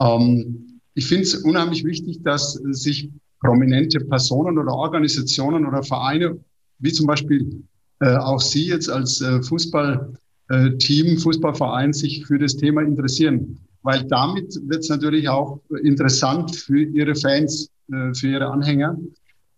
Ähm, 0.00 0.80
ich 0.94 1.06
finde 1.06 1.22
es 1.22 1.36
unheimlich 1.36 1.84
wichtig, 1.84 2.22
dass 2.24 2.54
sich 2.70 3.10
prominente 3.40 4.00
Personen 4.00 4.58
oder 4.58 4.72
Organisationen 4.72 5.66
oder 5.66 5.82
Vereine, 5.84 6.38
wie 6.80 6.92
zum 6.92 7.06
Beispiel 7.06 7.62
auch 8.06 8.40
Sie 8.40 8.66
jetzt 8.66 8.90
als 8.90 9.20
äh, 9.20 9.42
Fußballteam, 9.42 11.18
Fußballverein 11.18 11.92
sich 11.92 12.26
für 12.26 12.38
das 12.38 12.56
Thema 12.56 12.82
interessieren. 12.82 13.58
Weil 13.82 14.04
damit 14.04 14.58
wird 14.66 14.80
es 14.80 14.88
natürlich 14.88 15.28
auch 15.28 15.60
interessant 15.82 16.54
für 16.54 16.82
Ihre 16.82 17.14
Fans, 17.14 17.70
äh, 17.92 18.14
für 18.14 18.28
Ihre 18.28 18.46
Anhänger. 18.46 18.98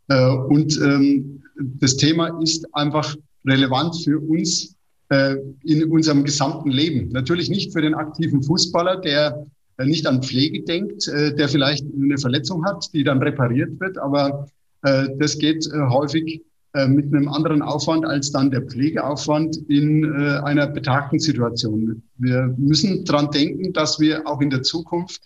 Äh, 0.08 0.30
und 0.30 0.78
ähm, 0.80 1.42
das 1.56 1.96
Thema 1.96 2.40
ist 2.42 2.66
einfach 2.74 3.16
relevant 3.46 3.96
für 4.04 4.18
uns 4.18 4.74
äh, 5.10 5.36
in 5.64 5.84
unserem 5.90 6.24
gesamten 6.24 6.70
Leben. 6.70 7.08
Natürlich 7.10 7.50
nicht 7.50 7.72
für 7.72 7.82
den 7.82 7.94
aktiven 7.94 8.42
Fußballer, 8.42 9.00
der 9.00 9.46
äh, 9.78 9.84
nicht 9.84 10.06
an 10.06 10.22
Pflege 10.22 10.62
denkt, 10.62 11.08
äh, 11.08 11.34
der 11.34 11.48
vielleicht 11.48 11.84
eine 11.94 12.18
Verletzung 12.18 12.64
hat, 12.64 12.92
die 12.92 13.04
dann 13.04 13.22
repariert 13.22 13.80
wird, 13.80 13.98
aber 13.98 14.46
äh, 14.82 15.08
das 15.18 15.38
geht 15.38 15.66
äh, 15.66 15.88
häufig 15.88 16.36
äh, 16.36 16.40
mit 16.86 17.12
einem 17.12 17.28
anderen 17.28 17.62
Aufwand 17.62 18.04
als 18.04 18.30
dann 18.30 18.50
der 18.52 18.62
Pflegeaufwand 18.62 19.56
in 19.68 20.04
äh, 20.04 20.38
einer 20.44 20.68
betagten 20.68 21.18
Situation. 21.18 22.02
Wir 22.18 22.54
müssen 22.58 23.04
dran 23.04 23.30
denken, 23.32 23.72
dass 23.72 23.98
wir 23.98 24.24
auch 24.26 24.40
in 24.40 24.50
der 24.50 24.62
Zukunft 24.62 25.22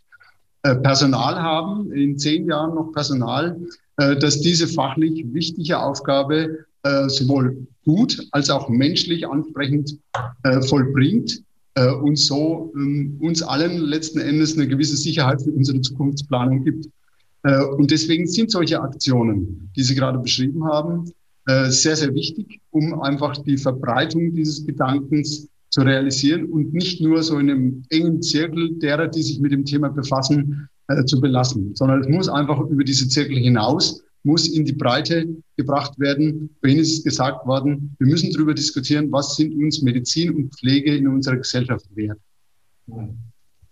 äh, 0.63 0.75
Personal 0.77 1.35
haben, 1.35 1.93
in 1.93 2.19
zehn 2.19 2.49
Jahren 2.49 2.75
noch 2.75 2.93
Personal, 2.93 3.61
äh, 3.99 4.17
dass 4.17 4.41
diese 4.41 4.67
fachlich 4.67 5.27
wichtige 5.35 5.79
Aufgabe 5.79 6.65
äh, 6.85 7.09
sowohl 7.11 7.67
gut 7.85 8.27
als 8.33 8.49
auch 8.49 8.71
menschlich 8.71 9.29
ansprechend 9.29 9.99
äh, 10.43 10.63
vollbringt 10.63 11.43
äh, 11.75 11.91
und 11.91 12.17
so 12.17 12.73
ähm, 12.77 13.19
uns 13.21 13.43
allen 13.43 13.77
letzten 13.79 14.21
Endes 14.21 14.57
eine 14.57 14.67
gewisse 14.67 14.97
Sicherheit 14.97 15.43
für 15.43 15.53
unsere 15.53 15.83
Zukunftsplanung 15.83 16.65
gibt. 16.65 16.89
Äh, 17.43 17.63
und 17.63 17.91
deswegen 17.91 18.27
sind 18.27 18.51
solche 18.51 18.81
Aktionen, 18.81 19.71
die 19.77 19.83
Sie 19.83 19.95
gerade 19.95 20.19
beschrieben 20.19 20.65
haben, 20.65 21.13
äh, 21.47 21.71
sehr, 21.71 21.97
sehr 21.97 22.15
wichtig, 22.15 22.61
um 22.71 23.01
einfach 23.03 23.37
die 23.39 23.59
Verbreitung 23.59 24.33
dieses 24.35 24.65
Gedankens 24.65 25.49
zu 25.71 25.83
realisieren 25.83 26.47
und 26.47 26.73
nicht 26.73 27.01
nur 27.01 27.23
so 27.23 27.39
in 27.39 27.51
einem 27.51 27.83
engen 27.91 28.23
Zirkel 28.23 28.75
derer, 28.79 29.09
die 29.09 29.23
sich 29.23 29.41
mit 29.41 29.53
dem 29.53 29.65
Thema 29.65 29.89
befassen, 29.89 30.69
äh, 30.89 31.05
zu 31.05 31.21
belassen, 31.21 31.75
sondern 31.75 32.03
es 32.03 32.09
muss 32.09 32.29
einfach 32.29 32.61
über 32.61 32.85
diese 32.85 33.09
Zirkel 33.09 33.37
hinaus, 33.37 34.03
muss 34.23 34.49
in 34.49 34.65
die 34.65 34.73
Breite 34.73 35.27
gebracht 35.57 35.99
werden. 35.99 36.51
Vorhin 36.61 36.79
ist 36.79 37.05
gesagt 37.05 37.47
worden, 37.47 37.95
wir 37.99 38.07
müssen 38.07 38.33
darüber 38.33 38.55
diskutieren, 38.55 39.11
was 39.13 39.37
sind 39.37 39.55
uns 39.55 39.83
Medizin 39.83 40.35
und 40.35 40.55
Pflege 40.55 40.97
in 40.97 41.09
unserer 41.09 41.37
Gesellschaft 41.37 41.87
wert. 41.95 42.19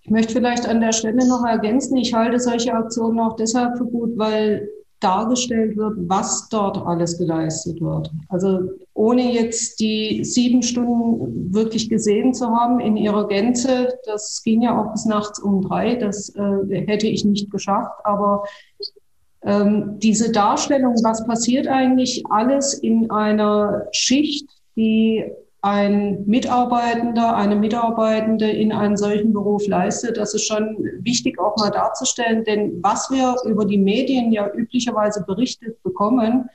Ich 0.03 0.11
möchte 0.11 0.35
vielleicht 0.35 0.67
an 0.67 0.81
der 0.81 0.93
Stelle 0.93 1.27
noch 1.27 1.45
ergänzen, 1.45 1.97
ich 1.97 2.13
halte 2.13 2.41
solche 2.41 2.75
Aktionen 2.75 3.21
auch 3.21 3.37
deshalb 3.37 3.79
für 3.79 3.85
gut, 3.85 4.17
weil 4.17 4.69
dargestellt 5.03 5.77
wird, 5.77 5.95
was 6.09 6.49
dort 6.49 6.79
alles 6.79 7.19
geleistet 7.19 7.81
wird. 7.81 8.11
Also 8.29 8.71
ohne 8.95 9.33
jetzt 9.33 9.81
die 9.81 10.25
sieben 10.25 10.63
Stunden 10.63 11.53
wirklich 11.53 11.89
gesehen 11.89 12.35
zu 12.35 12.47
haben 12.49 12.81
in 12.81 12.97
ihrer 12.97 13.29
Gänze, 13.29 13.95
das 14.05 14.43
ging 14.43 14.63
ja 14.63 14.81
auch 14.81 14.93
bis 14.93 15.05
nachts 15.05 15.39
um 15.39 15.63
drei, 15.63 15.97
das 15.97 16.31
äh, 16.37 16.87
hätte 16.87 17.07
ich 17.07 17.25
nicht 17.25 17.51
geschafft, 17.51 17.93
aber 18.05 18.45
ähm, 19.45 19.99
diese 19.99 20.31
Darstellung, 20.31 20.95
was 21.03 21.27
passiert 21.27 21.67
eigentlich 21.67 22.23
alles 22.31 22.75
in 22.75 23.11
einer 23.11 23.87
Schicht, 23.93 24.49
die 24.77 25.25
ein 25.63 26.25
Mitarbeitender, 26.27 27.37
eine 27.37 27.55
Mitarbeitende 27.55 28.51
in 28.51 28.73
einem 28.73 28.97
solchen 28.97 29.33
Beruf 29.33 29.67
leistet. 29.69 30.17
Das 30.17 30.35
ist 30.35 30.47
schon 30.47 30.77
wichtig 31.01 31.39
auch 31.39 31.57
mal 31.57 31.71
darzustellen, 31.71 32.43
denn 32.45 32.83
was 32.83 33.11
wir 33.11 33.37
über 33.49 33.65
die 33.65 33.79
Medien 33.79 34.33
ja 34.33 34.53
üblicherweise 34.53 35.25
berichtet 35.25 35.81
bekommen, 35.85 36.49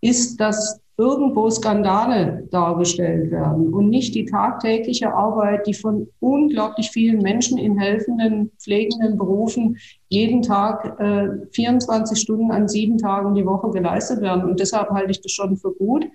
ist, 0.00 0.40
dass 0.40 0.80
irgendwo 0.96 1.50
Skandale 1.50 2.46
dargestellt 2.52 3.32
werden 3.32 3.74
und 3.74 3.88
nicht 3.88 4.14
die 4.14 4.26
tagtägliche 4.26 5.12
Arbeit, 5.12 5.66
die 5.66 5.74
von 5.74 6.06
unglaublich 6.20 6.90
vielen 6.90 7.20
Menschen 7.20 7.58
in 7.58 7.76
helfenden, 7.76 8.52
pflegenden 8.60 9.18
Berufen 9.18 9.78
jeden 10.08 10.42
Tag 10.42 11.00
äh, 11.00 11.46
24 11.50 12.16
Stunden 12.16 12.52
an 12.52 12.68
sieben 12.68 12.98
Tagen 12.98 13.34
die 13.34 13.44
Woche 13.44 13.70
geleistet 13.70 14.20
werden. 14.20 14.44
Und 14.44 14.60
deshalb 14.60 14.90
halte 14.90 15.10
ich 15.10 15.20
das 15.20 15.32
schon 15.32 15.56
für 15.56 15.72
gut. 15.72 16.06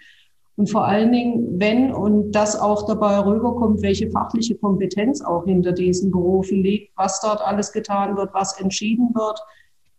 Und 0.59 0.69
vor 0.69 0.85
allen 0.85 1.13
Dingen, 1.13 1.57
wenn 1.57 1.93
und 1.93 2.33
das 2.33 2.59
auch 2.59 2.85
dabei 2.85 3.17
rüberkommt, 3.19 3.81
welche 3.81 4.11
fachliche 4.11 4.55
Kompetenz 4.55 5.21
auch 5.21 5.45
hinter 5.45 5.71
diesen 5.71 6.11
Berufen 6.11 6.61
liegt, 6.61 6.91
was 6.97 7.21
dort 7.21 7.39
alles 7.39 7.71
getan 7.71 8.17
wird, 8.17 8.33
was 8.33 8.59
entschieden 8.59 9.07
wird 9.13 9.39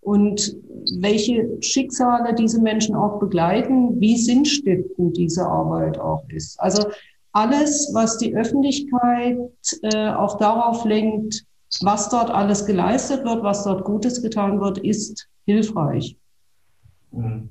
und 0.03 0.55
welche 0.99 1.49
Schicksale 1.63 2.35
diese 2.35 2.61
Menschen 2.61 2.95
auch 2.95 3.19
begleiten, 3.19 3.99
wie 4.03 4.19
sinnstiftend 4.19 5.17
diese 5.17 5.47
Arbeit 5.47 5.99
auch 5.99 6.25
ist. 6.29 6.61
Also 6.61 6.91
alles, 7.33 7.91
was 7.95 8.19
die 8.19 8.37
Öffentlichkeit 8.37 9.39
äh, 9.81 10.11
auch 10.11 10.37
darauf 10.37 10.85
lenkt, 10.85 11.43
was 11.81 12.11
dort 12.11 12.31
alles 12.31 12.67
geleistet 12.67 13.25
wird, 13.25 13.43
was 13.43 13.65
dort 13.65 13.83
Gutes 13.87 14.21
getan 14.21 14.61
wird, 14.61 14.77
ist 14.77 15.27
hilfreich. 15.47 16.19
Mhm. 17.13 17.49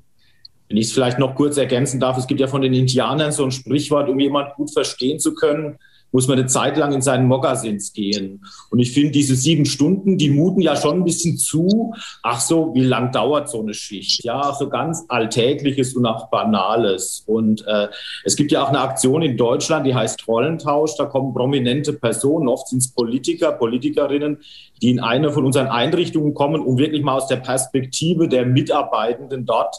Wenn 0.70 0.76
ich 0.76 0.86
es 0.86 0.92
vielleicht 0.92 1.18
noch 1.18 1.34
kurz 1.34 1.56
ergänzen 1.56 1.98
darf, 1.98 2.16
es 2.16 2.28
gibt 2.28 2.40
ja 2.40 2.46
von 2.46 2.62
den 2.62 2.72
Indianern 2.72 3.32
so 3.32 3.44
ein 3.44 3.50
Sprichwort, 3.50 4.08
um 4.08 4.20
jemanden 4.20 4.52
gut 4.56 4.70
verstehen 4.72 5.18
zu 5.18 5.34
können, 5.34 5.78
muss 6.12 6.28
man 6.28 6.38
eine 6.38 6.46
Zeit 6.46 6.76
lang 6.76 6.92
in 6.92 7.02
seinen 7.02 7.26
Mokassins 7.26 7.92
gehen. 7.92 8.44
Und 8.70 8.78
ich 8.78 8.92
finde, 8.92 9.10
diese 9.10 9.34
sieben 9.34 9.64
Stunden, 9.64 10.16
die 10.16 10.30
muten 10.30 10.60
ja 10.60 10.76
schon 10.76 10.98
ein 10.98 11.04
bisschen 11.04 11.36
zu. 11.38 11.92
Ach 12.22 12.40
so, 12.40 12.72
wie 12.74 12.84
lang 12.84 13.10
dauert 13.10 13.48
so 13.48 13.60
eine 13.60 13.74
Schicht? 13.74 14.22
Ja, 14.24 14.52
so 14.54 14.68
ganz 14.68 15.04
Alltägliches 15.08 15.94
und 15.94 16.06
auch 16.06 16.30
Banales. 16.30 17.24
Und 17.26 17.66
äh, 17.66 17.88
es 18.24 18.36
gibt 18.36 18.52
ja 18.52 18.62
auch 18.62 18.68
eine 18.68 18.80
Aktion 18.80 19.22
in 19.22 19.36
Deutschland, 19.36 19.86
die 19.86 19.94
heißt 19.94 20.26
Rollentausch. 20.26 20.96
Da 20.96 21.06
kommen 21.06 21.34
prominente 21.34 21.92
Personen, 21.92 22.48
oft 22.48 22.68
sind 22.68 22.78
es 22.78 22.92
Politiker, 22.92 23.52
Politikerinnen, 23.52 24.38
die 24.82 24.90
in 24.90 25.00
eine 25.00 25.32
von 25.32 25.44
unseren 25.44 25.68
Einrichtungen 25.68 26.34
kommen, 26.34 26.60
um 26.60 26.78
wirklich 26.78 27.02
mal 27.02 27.16
aus 27.16 27.26
der 27.26 27.36
Perspektive 27.36 28.28
der 28.28 28.46
Mitarbeitenden 28.46 29.46
dort 29.46 29.76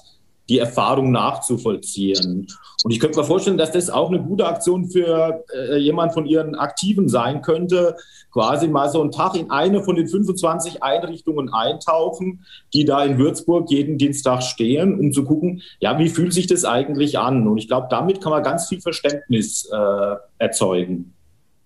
die 0.51 0.59
Erfahrung 0.59 1.11
nachzuvollziehen. 1.11 2.45
Und 2.83 2.91
ich 2.91 2.99
könnte 2.99 3.17
mir 3.17 3.23
vorstellen, 3.23 3.57
dass 3.57 3.71
das 3.71 3.89
auch 3.89 4.09
eine 4.09 4.21
gute 4.21 4.45
Aktion 4.45 4.89
für 4.89 5.45
äh, 5.55 5.77
jemand 5.77 6.13
von 6.13 6.25
Ihren 6.25 6.55
Aktiven 6.55 7.07
sein 7.07 7.41
könnte, 7.41 7.95
quasi 8.33 8.67
mal 8.67 8.89
so 8.89 9.01
einen 9.01 9.11
Tag 9.11 9.35
in 9.35 9.49
eine 9.49 9.81
von 9.81 9.95
den 9.95 10.07
25 10.07 10.83
Einrichtungen 10.83 11.53
eintauchen, 11.53 12.45
die 12.73 12.83
da 12.83 13.01
in 13.05 13.17
Würzburg 13.17 13.71
jeden 13.71 13.97
Dienstag 13.97 14.43
stehen, 14.43 14.99
um 14.99 15.13
zu 15.13 15.23
gucken, 15.23 15.61
ja, 15.79 15.97
wie 15.97 16.09
fühlt 16.09 16.33
sich 16.33 16.47
das 16.47 16.65
eigentlich 16.65 17.17
an? 17.17 17.47
Und 17.47 17.57
ich 17.57 17.69
glaube, 17.69 17.87
damit 17.89 18.19
kann 18.19 18.31
man 18.31 18.43
ganz 18.43 18.67
viel 18.67 18.81
Verständnis 18.81 19.69
äh, 19.71 20.15
erzeugen. 20.37 21.13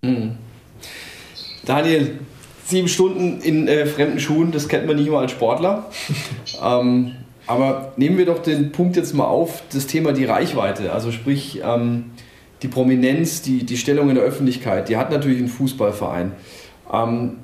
Mhm. 0.03 0.37
Daniel, 1.65 2.19
sieben 2.65 2.87
Stunden 2.87 3.41
in 3.41 3.67
äh, 3.67 3.87
fremden 3.87 4.19
Schuhen, 4.19 4.51
das 4.51 4.67
kennt 4.67 4.85
man 4.85 4.97
nicht 4.97 5.07
immer 5.07 5.21
als 5.21 5.31
Sportler. 5.31 5.89
ähm, 6.63 7.13
aber 7.47 7.93
nehmen 7.97 8.17
wir 8.17 8.25
doch 8.25 8.39
den 8.39 8.71
Punkt 8.71 8.95
jetzt 8.95 9.13
mal 9.13 9.25
auf, 9.25 9.63
das 9.71 9.87
Thema 9.87 10.13
die 10.13 10.25
Reichweite, 10.25 10.91
also 10.91 11.11
sprich 11.11 11.61
ähm, 11.63 12.05
die 12.61 12.67
Prominenz, 12.67 13.41
die, 13.41 13.65
die 13.65 13.77
Stellung 13.77 14.09
in 14.09 14.15
der 14.15 14.23
Öffentlichkeit, 14.23 14.89
die 14.89 14.97
hat 14.97 15.11
natürlich 15.11 15.39
ein 15.39 15.47
Fußballverein. 15.47 16.31
Ähm, 16.91 17.37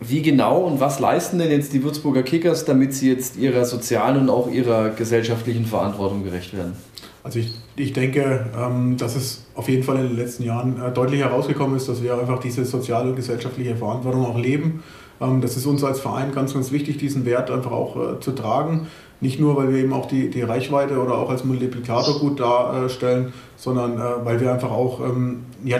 wie 0.00 0.22
genau 0.22 0.60
und 0.62 0.80
was 0.80 0.98
leisten 0.98 1.38
denn 1.38 1.50
jetzt 1.50 1.74
die 1.74 1.82
Würzburger 1.82 2.22
Kickers, 2.22 2.64
damit 2.64 2.94
sie 2.94 3.10
jetzt 3.10 3.36
ihrer 3.36 3.66
sozialen 3.66 4.22
und 4.22 4.30
auch 4.30 4.50
ihrer 4.50 4.90
gesellschaftlichen 4.90 5.66
Verantwortung 5.66 6.24
gerecht 6.24 6.56
werden? 6.56 6.74
Also 7.22 7.38
ich, 7.38 7.52
ich 7.76 7.92
denke, 7.92 8.46
ähm, 8.58 8.96
dass 8.96 9.14
es 9.14 9.44
auf 9.54 9.68
jeden 9.68 9.82
Fall 9.82 9.96
in 9.96 10.08
den 10.08 10.16
letzten 10.16 10.42
Jahren 10.42 10.80
äh, 10.80 10.90
deutlich 10.90 11.20
herausgekommen 11.20 11.76
ist, 11.76 11.88
dass 11.88 12.02
wir 12.02 12.18
einfach 12.18 12.38
diese 12.38 12.64
soziale 12.64 13.10
und 13.10 13.16
gesellschaftliche 13.16 13.76
Verantwortung 13.76 14.24
auch 14.24 14.38
leben. 14.38 14.82
Ähm, 15.20 15.42
das 15.42 15.56
ist 15.56 15.66
uns 15.66 15.84
als 15.84 16.00
Verein 16.00 16.32
ganz, 16.32 16.54
ganz 16.54 16.72
wichtig, 16.72 16.96
diesen 16.96 17.26
Wert 17.26 17.50
einfach 17.50 17.72
auch 17.72 17.96
äh, 17.96 18.20
zu 18.20 18.32
tragen. 18.32 18.86
Nicht 19.20 19.38
nur, 19.38 19.56
weil 19.56 19.72
wir 19.72 19.78
eben 19.78 19.92
auch 19.92 20.06
die, 20.06 20.30
die 20.30 20.42
Reichweite 20.42 20.98
oder 20.98 21.16
auch 21.18 21.28
als 21.28 21.44
Multiplikator 21.44 22.18
gut 22.18 22.40
darstellen, 22.40 23.32
sondern 23.56 23.98
äh, 23.98 24.24
weil 24.24 24.40
wir 24.40 24.52
einfach 24.52 24.70
auch 24.70 25.00
ähm, 25.00 25.44
ja, 25.64 25.78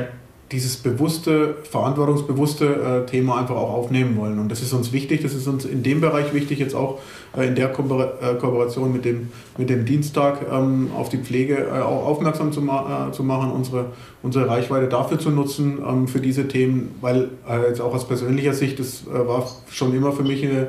dieses 0.52 0.76
bewusste, 0.76 1.56
verantwortungsbewusste 1.70 3.04
äh, 3.06 3.10
Thema 3.10 3.38
einfach 3.38 3.54
auch 3.54 3.72
aufnehmen 3.72 4.16
wollen. 4.16 4.38
Und 4.38 4.50
das 4.50 4.62
ist 4.62 4.72
uns 4.72 4.92
wichtig, 4.92 5.22
das 5.22 5.32
ist 5.32 5.46
uns 5.46 5.64
in 5.64 5.82
dem 5.82 6.00
Bereich 6.00 6.34
wichtig, 6.34 6.58
jetzt 6.58 6.74
auch 6.74 6.98
in 7.36 7.54
der 7.54 7.70
äh, 7.70 7.72
Kooperation 7.72 8.92
mit 8.92 9.04
dem, 9.04 9.28
mit 9.56 9.70
dem 9.70 9.84
Dienstag 9.84 10.40
ähm, 10.50 10.90
auf 10.96 11.08
die 11.08 11.18
Pflege 11.18 11.68
äh, 11.68 11.80
auch 11.80 12.06
aufmerksam 12.06 12.52
zu, 12.52 12.60
ma 12.60 13.08
äh, 13.08 13.12
zu 13.12 13.22
machen, 13.22 13.52
unsere, 13.52 13.86
unsere 14.22 14.48
Reichweite 14.48 14.88
dafür 14.88 15.18
zu 15.18 15.30
nutzen, 15.30 15.78
ähm, 15.86 16.08
für 16.08 16.20
diese 16.20 16.48
Themen, 16.48 16.94
weil 17.00 17.28
äh, 17.48 17.68
jetzt 17.68 17.80
auch 17.80 17.94
aus 17.94 18.08
persönlicher 18.08 18.52
Sicht, 18.52 18.80
das 18.80 19.04
war 19.06 19.46
schon 19.70 19.94
immer 19.94 20.12
für 20.12 20.22
mich 20.22 20.44
eine 20.44 20.68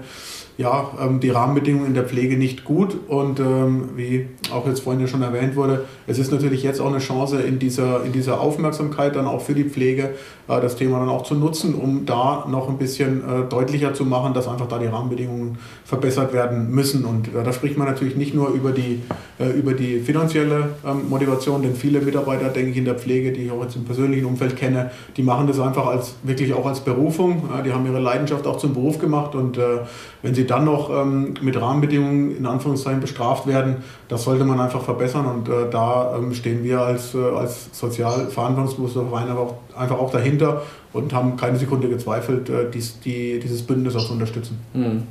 ja, 0.57 0.91
ähm, 1.01 1.19
die 1.19 1.29
Rahmenbedingungen 1.29 1.87
in 1.87 1.93
der 1.95 2.03
Pflege 2.03 2.37
nicht 2.37 2.65
gut. 2.65 2.95
Und 3.07 3.39
wie 3.39 4.27
auch 4.53 4.67
jetzt 4.67 4.81
vorhin 4.81 5.01
ja 5.01 5.07
schon 5.07 5.23
erwähnt 5.23 5.55
wurde, 5.55 5.85
es 6.05 6.19
ist 6.19 6.31
natürlich 6.31 6.61
jetzt 6.61 6.79
auch 6.79 6.87
eine 6.87 6.99
Chance 6.99 7.41
in 7.41 7.57
dieser, 7.57 8.03
in 8.03 8.11
dieser 8.11 8.39
Aufmerksamkeit 8.39 9.15
dann 9.15 9.25
auch 9.25 9.41
für 9.41 9.55
die 9.55 9.63
Pflege, 9.63 10.11
äh, 10.51 10.61
das 10.61 10.75
Thema 10.75 10.99
dann 10.99 11.09
auch 11.09 11.23
zu 11.23 11.35
nutzen, 11.35 11.75
um 11.75 12.05
da 12.05 12.45
noch 12.49 12.69
ein 12.69 12.77
bisschen 12.77 13.21
äh, 13.21 13.43
deutlicher 13.49 13.93
zu 13.93 14.05
machen, 14.05 14.33
dass 14.33 14.47
einfach 14.47 14.67
da 14.67 14.77
die 14.77 14.87
Rahmenbedingungen 14.87 15.57
verbessert 15.85 16.33
werden 16.33 16.50
müssen. 16.51 17.05
Und 17.05 17.27
äh, 17.29 17.43
da 17.43 17.53
spricht 17.53 17.77
man 17.77 17.87
natürlich 17.87 18.15
nicht 18.15 18.33
nur 18.33 18.49
über 18.49 18.71
die, 18.71 19.01
äh, 19.39 19.49
über 19.51 19.73
die 19.73 19.99
finanzielle 19.99 20.69
ähm, 20.85 21.09
Motivation, 21.09 21.61
denn 21.61 21.75
viele 21.75 22.01
Mitarbeiter, 22.01 22.49
denke 22.49 22.71
ich, 22.71 22.77
in 22.77 22.85
der 22.85 22.95
Pflege, 22.95 23.31
die 23.31 23.45
ich 23.45 23.51
auch 23.51 23.61
jetzt 23.63 23.75
im 23.75 23.85
persönlichen 23.85 24.25
Umfeld 24.25 24.55
kenne, 24.55 24.91
die 25.17 25.23
machen 25.23 25.47
das 25.47 25.59
einfach 25.59 25.85
als 25.87 26.15
wirklich 26.23 26.53
auch 26.53 26.65
als 26.65 26.81
Berufung. 26.81 27.49
die 27.65 27.71
haben 27.71 27.85
ihre 27.85 27.99
Leidenschaft 27.99 28.45
auch 28.47 28.57
zum 28.57 28.73
Beruf 28.73 28.99
gemacht 28.99 29.35
und 29.35 29.57
äh, 29.57 29.79
wenn 30.21 30.35
sie 30.35 30.45
dann 30.45 30.65
noch 30.65 30.89
ähm, 30.89 31.33
mit 31.41 31.59
Rahmenbedingungen 31.59 32.37
in 32.37 32.45
Anführungszeichen 32.45 32.99
bestraft 32.99 33.47
werden, 33.47 33.77
das 34.07 34.23
sollte 34.23 34.43
man 34.43 34.59
einfach 34.59 34.81
verbessern 34.81 35.25
und 35.25 35.49
da 35.71 36.17
ähm, 36.17 36.33
stehen 36.33 36.63
wir 36.63 36.81
als, 36.81 37.15
als 37.15 37.69
sozial 37.71 38.27
verantwortungsbewusster 38.27 39.05
Verein 39.05 39.31
auch, 39.31 39.55
einfach 39.75 39.97
auch 39.97 40.11
dahinter 40.11 40.63
und 40.93 41.13
haben 41.13 41.37
keine 41.37 41.57
Sekunde 41.57 41.87
gezweifelt, 41.87 42.51
dies, 42.73 42.99
die, 42.99 43.39
dieses 43.39 43.61
Bündnis 43.61 43.95
auch 43.95 44.05
zu 44.05 44.13
unterstützen. 44.13 44.59
Mhm. 44.73 45.03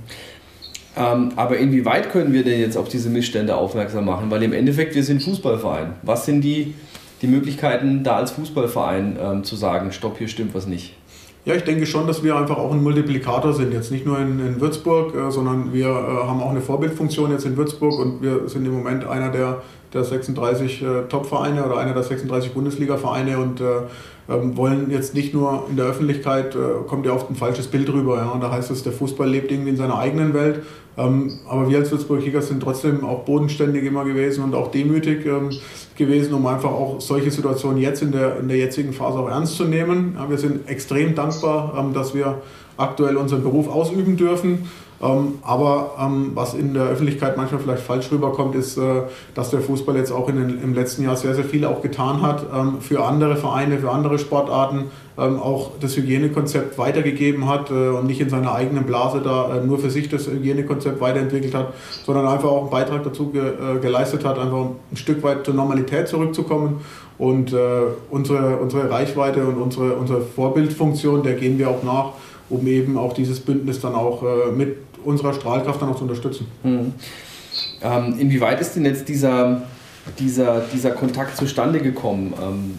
Ähm, 0.97 1.33
aber 1.37 1.59
inwieweit 1.59 2.11
können 2.11 2.33
wir 2.33 2.45
denn 2.45 2.61
jetzt 2.61 2.77
auf 2.77 2.89
diese 2.89 3.11
Missstände 3.11 3.57
aufmerksam 3.57 4.05
machen? 4.07 4.31
Weil 4.31 4.43
im 4.43 4.53
Endeffekt, 4.53 4.95
wir 4.95 5.05
sind 5.05 5.23
Fußballverein. 5.23 5.95
Was 6.03 6.27
sind 6.27 6.43
die, 6.43 6.75
die 7.23 7.27
Möglichkeiten, 7.27 8.03
da 8.03 8.17
als 8.17 8.33
Fußballverein 8.33 9.19
ähm, 9.21 9.45
zu 9.45 9.57
sagen, 9.57 9.93
stopp, 9.93 10.19
hier 10.19 10.29
stimmt 10.29 10.55
was 10.55 10.67
nicht? 10.67 10.95
Ja, 11.47 11.55
ich 11.55 11.65
denke 11.65 11.87
schon, 11.87 12.07
dass 12.07 12.23
wir 12.23 12.37
einfach 12.37 12.59
auch 12.59 12.71
ein 12.73 12.83
Multiplikator 12.83 13.55
sind. 13.55 13.73
Jetzt 13.73 13.91
nicht 13.91 14.05
nur 14.05 14.19
in, 14.19 14.39
in 14.41 14.61
Würzburg, 14.61 15.15
äh, 15.15 15.31
sondern 15.31 15.73
wir 15.73 15.87
äh, 15.87 15.91
haben 15.91 16.43
auch 16.43 16.51
eine 16.51 16.61
Vorbildfunktion 16.61 17.31
jetzt 17.31 17.47
in 17.47 17.57
Würzburg 17.57 17.99
und 17.99 18.23
wir 18.23 18.47
sind 18.49 18.67
im 18.67 18.73
Moment 18.73 19.07
einer 19.07 19.31
der, 19.31 19.63
der 19.95 20.05
36 20.05 20.83
äh, 20.83 21.03
Top-Vereine 21.09 21.65
oder 21.65 21.79
einer 21.79 21.95
der 21.95 22.03
36 22.03 22.53
Bundesliga-Vereine 22.53 23.39
und 23.39 23.61
äh, 23.61 23.65
ähm, 24.31 24.57
wollen 24.57 24.91
jetzt 24.91 25.15
nicht 25.15 25.35
nur 25.35 25.67
in 25.69 25.77
der 25.77 25.87
Öffentlichkeit, 25.87 26.55
äh, 26.55 26.87
kommt 26.87 27.05
ja 27.05 27.13
oft 27.13 27.29
ein 27.31 27.35
falsches 27.35 27.67
Bild 27.67 27.93
rüber. 27.93 28.17
Ja? 28.17 28.31
Und 28.31 28.41
da 28.43 28.53
heißt 28.53 28.71
es, 28.71 28.83
der 28.83 28.93
Fußball 28.93 29.29
lebt 29.29 29.51
irgendwie 29.51 29.71
in 29.71 29.77
seiner 29.77 29.99
eigenen 29.99 30.33
Welt. 30.35 30.63
Ähm, 30.97 31.39
aber 31.49 31.69
wir 31.69 31.79
als 31.79 31.91
Würzburg 31.91 32.23
Kickers 32.23 32.49
sind 32.49 32.63
trotzdem 32.63 33.05
auch 33.05 33.21
bodenständig 33.25 33.85
immer 33.85 34.05
gewesen 34.05 34.45
und 34.45 34.55
auch 34.55 34.71
demütig 34.71 35.27
ähm, 35.27 35.51
gewesen, 35.97 36.35
um 36.35 36.47
einfach 36.47 36.71
auch 36.71 37.01
solche 37.01 37.31
Situationen 37.31 37.79
jetzt 37.79 38.03
in 38.03 38.13
der, 38.13 38.39
in 38.39 38.49
der 38.49 38.57
jetzigen 38.57 38.93
Phase 38.93 39.19
auch 39.19 39.29
ernst 39.29 39.57
zu 39.57 39.65
nehmen. 39.65 40.17
Ja, 40.17 40.31
wir 40.31 40.39
sind 40.39 40.69
extrem 40.69 41.15
dankbar, 41.15 41.75
ähm, 41.79 41.93
dass 41.93 42.15
wir 42.15 42.43
aktuell 42.77 43.17
unseren 43.17 43.43
Beruf 43.43 43.69
ausüben 43.69 44.17
dürfen. 44.17 44.69
Ähm, 45.03 45.39
aber 45.43 45.93
ähm, 45.99 46.33
was 46.35 46.53
in 46.53 46.75
der 46.75 46.85
Öffentlichkeit 46.85 47.39
manchmal 47.39 47.61
vielleicht 47.61 47.83
falsch 47.83 48.13
rüberkommt, 48.13 48.55
ist, 48.55 48.77
äh, 48.77 49.03
dass 49.35 49.49
der 49.49 49.61
Fußball 49.61 49.97
jetzt 49.97 50.13
auch 50.13 50.29
in 50.29 50.37
den, 50.37 50.63
im 50.63 50.75
letzten 50.75 51.05
Jahr 51.05 51.17
sehr, 51.17 51.35
sehr 51.35 51.45
viel 51.45 51.65
auch 51.65 51.81
getan 51.81 52.21
hat 52.21 52.45
ähm, 52.55 52.83
für 52.83 53.03
andere 53.03 53.37
Vereine, 53.37 53.79
für 53.79 53.91
andere 53.91 54.19
Sportarten, 54.19 54.87
auch 55.17 55.73
das 55.79 55.99
Hygienekonzept 55.99 56.79
weitergegeben 56.79 57.47
hat 57.47 57.71
äh, 57.71 57.89
und 57.89 58.07
nicht 58.07 58.23
in 58.23 58.31
seiner 58.31 58.55
eigenen 58.55 58.85
Blase 58.85 59.21
da 59.23 59.55
äh, 59.55 59.67
nur 59.67 59.79
für 59.79 59.91
sich 59.91 60.09
das 60.09 60.27
Hygienekonzept 60.27 60.99
weiterentwickelt 60.99 61.55
hat, 61.55 61.75
sondern 62.07 62.27
einfach 62.27 62.49
auch 62.49 62.63
einen 62.63 62.71
Beitrag 62.71 63.05
dazu 63.05 63.29
ge 63.29 63.43
geleistet 63.83 64.25
hat, 64.25 64.39
einfach 64.39 64.69
ein 64.91 64.97
Stück 64.97 65.23
weit 65.23 65.45
zur 65.45 65.53
Normalität 65.53 66.09
zurückzukommen. 66.09 66.81
Und 67.19 67.55
unsere, 68.11 68.57
unsere 68.57 68.91
Reichweite 68.91 69.45
und 69.45 69.61
unsere, 69.61 69.93
unsere 69.93 70.23
Vorbildfunktion, 70.23 71.23
der 71.23 71.35
gehen 71.35 71.59
wir 71.59 71.69
auch 71.69 71.83
nach 71.83 72.13
um 72.51 72.67
eben 72.67 72.99
auch 72.99 73.13
dieses 73.13 73.41
Bündnis 73.41 73.81
dann 73.81 73.95
auch 73.95 74.23
äh, 74.23 74.51
mit 74.51 74.90
unserer 75.05 75.33
Strahlkraft 75.33 75.81
dann 75.83 75.91
auch 75.91 75.97
zu 75.97 76.03
unterstützen. 76.03 76.47
Mhm. 76.63 76.93
Ähm, 77.83 78.15
inwieweit 78.19 78.61
ist 78.61 78.77
denn 78.77 78.85
jetzt 78.85 79.09
dieser, 79.09 79.63
dieser, 80.19 80.63
dieser 80.73 80.91
Kontakt 80.93 81.37
zustande 81.37 81.81
gekommen? 81.81 82.35
Ähm, 82.41 82.75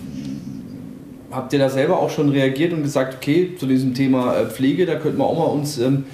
habt 1.32 1.54
ihr 1.54 1.60
da 1.60 1.70
selber 1.70 2.00
auch 2.00 2.10
schon 2.10 2.30
reagiert 2.30 2.74
und 2.74 2.84
gesagt, 2.84 3.16
okay, 3.16 3.56
zu 3.58 3.66
diesem 3.66 3.94
Thema 3.94 4.36
äh, 4.36 4.46
Pflege, 4.48 4.86
da 4.86 4.96
könnten 4.96 5.18
wir 5.18 5.26
auch 5.26 5.38
mal 5.38 5.46
uns 5.46 5.78
ähm, 5.80 6.06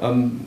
ähm, 0.00 0.40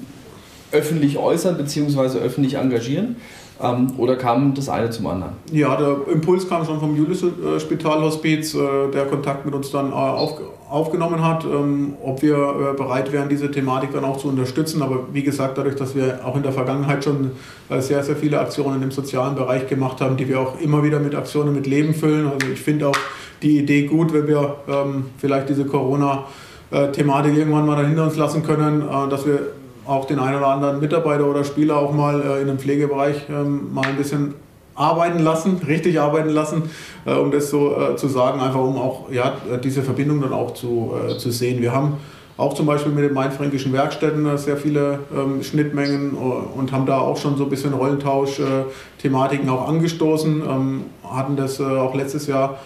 öffentlich 0.71 1.17
äußern 1.17 1.57
bzw. 1.57 2.19
öffentlich 2.19 2.55
engagieren? 2.55 3.15
Ähm, 3.61 3.87
oder 3.97 4.15
kam 4.15 4.53
das 4.53 4.69
eine 4.69 4.89
zum 4.89 5.07
anderen? 5.07 5.33
Ja, 5.51 5.75
der 5.75 5.97
Impuls 6.11 6.47
kam 6.47 6.65
schon 6.65 6.79
vom 6.79 6.95
Julius 6.95 7.23
äh, 7.23 7.59
Spitalhospiz, 7.59 8.53
äh, 8.53 8.91
der 8.93 9.05
Kontakt 9.05 9.45
mit 9.45 9.55
uns 9.55 9.71
dann 9.71 9.89
äh, 9.89 9.95
auf, 9.95 10.39
aufgenommen 10.69 11.23
hat, 11.25 11.43
ähm, 11.43 11.93
ob 12.03 12.21
wir 12.21 12.35
äh, 12.35 12.77
bereit 12.77 13.11
wären, 13.11 13.29
diese 13.29 13.49
Thematik 13.49 13.91
dann 13.93 14.03
auch 14.05 14.17
zu 14.17 14.27
unterstützen. 14.27 14.81
Aber 14.81 15.07
wie 15.11 15.23
gesagt, 15.23 15.57
dadurch, 15.57 15.75
dass 15.75 15.95
wir 15.95 16.19
auch 16.23 16.35
in 16.35 16.43
der 16.43 16.51
Vergangenheit 16.51 17.03
schon 17.03 17.31
sehr, 17.79 18.03
sehr 18.03 18.15
viele 18.15 18.39
Aktionen 18.39 18.81
im 18.81 18.91
sozialen 18.91 19.35
Bereich 19.35 19.67
gemacht 19.67 19.99
haben, 20.01 20.17
die 20.17 20.27
wir 20.29 20.39
auch 20.39 20.59
immer 20.61 20.83
wieder 20.83 20.99
mit 20.99 21.15
Aktionen 21.15 21.53
mit 21.53 21.67
Leben 21.67 21.93
füllen. 21.93 22.27
Also 22.27 22.47
ich 22.51 22.61
finde 22.61 22.87
auch 22.87 22.97
die 23.41 23.57
Idee 23.59 23.87
gut, 23.87 24.13
wenn 24.13 24.27
wir 24.27 24.55
ähm, 24.69 25.07
vielleicht 25.17 25.49
diese 25.49 25.65
Corona-Thematik 25.65 27.35
irgendwann 27.35 27.65
mal 27.65 27.75
dahinter 27.75 28.03
uns 28.03 28.15
lassen 28.15 28.43
können, 28.43 28.83
dass 29.09 29.25
wir 29.25 29.39
auch 29.87 30.05
den 30.05 30.19
einen 30.19 30.37
oder 30.37 30.47
anderen 30.47 30.79
Mitarbeiter 30.79 31.25
oder 31.25 31.43
Spieler 31.43 31.77
auch 31.77 31.93
mal 31.93 32.21
äh, 32.21 32.41
in 32.41 32.47
dem 32.47 32.59
Pflegebereich 32.59 33.27
ähm, 33.29 33.73
mal 33.73 33.85
ein 33.85 33.97
bisschen 33.97 34.35
arbeiten 34.75 35.19
lassen, 35.19 35.59
richtig 35.67 35.99
arbeiten 35.99 36.29
lassen, 36.29 36.69
äh, 37.05 37.13
um 37.13 37.31
das 37.31 37.49
so 37.49 37.75
äh, 37.75 37.95
zu 37.95 38.07
sagen, 38.07 38.39
einfach 38.39 38.61
um 38.61 38.77
auch 38.77 39.11
ja, 39.11 39.33
diese 39.63 39.81
Verbindung 39.81 40.21
dann 40.21 40.33
auch 40.33 40.53
zu, 40.53 40.93
äh, 41.09 41.17
zu 41.17 41.31
sehen. 41.31 41.61
Wir 41.61 41.73
haben 41.73 41.97
auch 42.37 42.53
zum 42.53 42.67
Beispiel 42.67 42.91
mit 42.91 43.03
den 43.03 43.13
mainfränkischen 43.13 43.73
Werkstätten 43.73 44.25
äh, 44.27 44.37
sehr 44.37 44.57
viele 44.57 44.99
ähm, 45.15 45.41
Schnittmengen 45.41 46.13
äh, 46.13 46.59
und 46.59 46.71
haben 46.71 46.85
da 46.85 46.99
auch 46.99 47.17
schon 47.17 47.35
so 47.35 47.45
ein 47.45 47.49
bisschen 47.49 47.73
Rollentausch-Thematiken 47.73 49.49
auch 49.49 49.67
angestoßen, 49.67 50.43
ähm, 50.47 50.83
hatten 51.03 51.35
das 51.35 51.59
auch 51.59 51.95
letztes 51.95 52.27
Jahr 52.27 52.59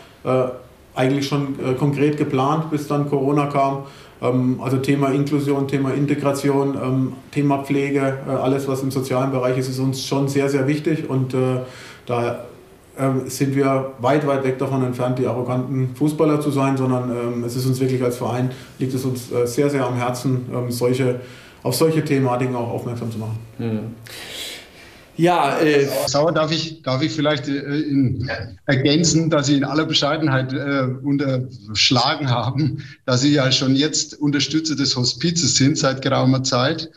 eigentlich 0.94 1.28
schon 1.28 1.56
konkret 1.80 2.18
geplant, 2.18 2.70
bis 2.70 2.88
dann 2.88 3.10
Corona 3.10 3.48
kam. 3.48 3.84
Ähm, 4.22 4.60
also 4.62 4.78
Thema 4.78 5.10
Inklusion, 5.10 5.68
Thema 5.68 5.94
Integration, 5.94 6.78
ähm, 6.82 7.14
Thema 7.32 7.64
Pflege, 7.64 8.20
äh, 8.28 8.32
alles 8.32 8.68
was 8.68 8.84
im 8.84 8.92
sozialen 8.92 9.32
Bereich 9.32 9.58
ist, 9.58 9.70
ist 9.70 9.80
uns 9.80 10.06
schon 10.06 10.28
sehr, 10.28 10.48
sehr 10.50 10.68
wichtig 10.68 11.10
und 11.10 11.34
äh, 11.34 11.62
da 12.06 12.46
ähm, 12.98 13.24
sind 13.28 13.56
wir 13.56 13.94
weit, 14.00 14.28
weit 14.28 14.44
weg 14.44 14.60
davon 14.60 14.84
entfernt, 14.84 15.18
die 15.18 15.26
arroganten 15.26 15.96
Fußballer 15.96 16.40
zu 16.40 16.52
sein, 16.52 16.78
sondern 16.78 17.44
es 17.44 17.56
ist 17.56 17.66
uns 17.66 17.80
wirklich 17.80 18.04
als 18.04 18.18
Verein, 18.18 18.52
liegt 18.80 18.94
es 18.94 19.06
uns 19.06 19.30
sehr, 19.46 19.70
sehr 19.70 19.86
am 19.86 19.96
Herzen, 19.96 20.46
solche, 20.68 21.22
auf 21.64 21.74
solche 21.74 22.04
Thematiken 22.04 22.54
auch 22.54 22.70
aufmerksam 22.70 23.10
zu 23.10 23.18
machen. 23.18 23.40
Mhm. 23.58 23.80
Ja, 25.22 25.60
äh, 25.60 25.88
Sauer, 26.08 26.32
darf 26.32 26.52
ich, 26.52 26.82
darf 26.82 27.04
ich 27.04 27.12
vielleicht 27.12 27.48
äh, 27.48 27.82
in, 27.82 28.28
ergänzen, 28.66 29.30
dass 29.30 29.46
Sie 29.46 29.56
in 29.56 29.64
aller 29.64 29.86
Bescheidenheit 29.86 30.52
äh, 30.52 30.88
unterschlagen 31.04 32.32
haben, 32.32 32.84
dass 33.06 33.22
Sie 33.22 33.32
ja 33.32 33.52
schon 33.52 33.76
jetzt 33.76 34.20
Unterstützer 34.20 34.76
des 34.76 34.96
Hospizes 34.96 35.58
sind 35.58 35.78
seit 35.78 36.02
geraumer 36.02 36.42
Zeit. 36.42 36.90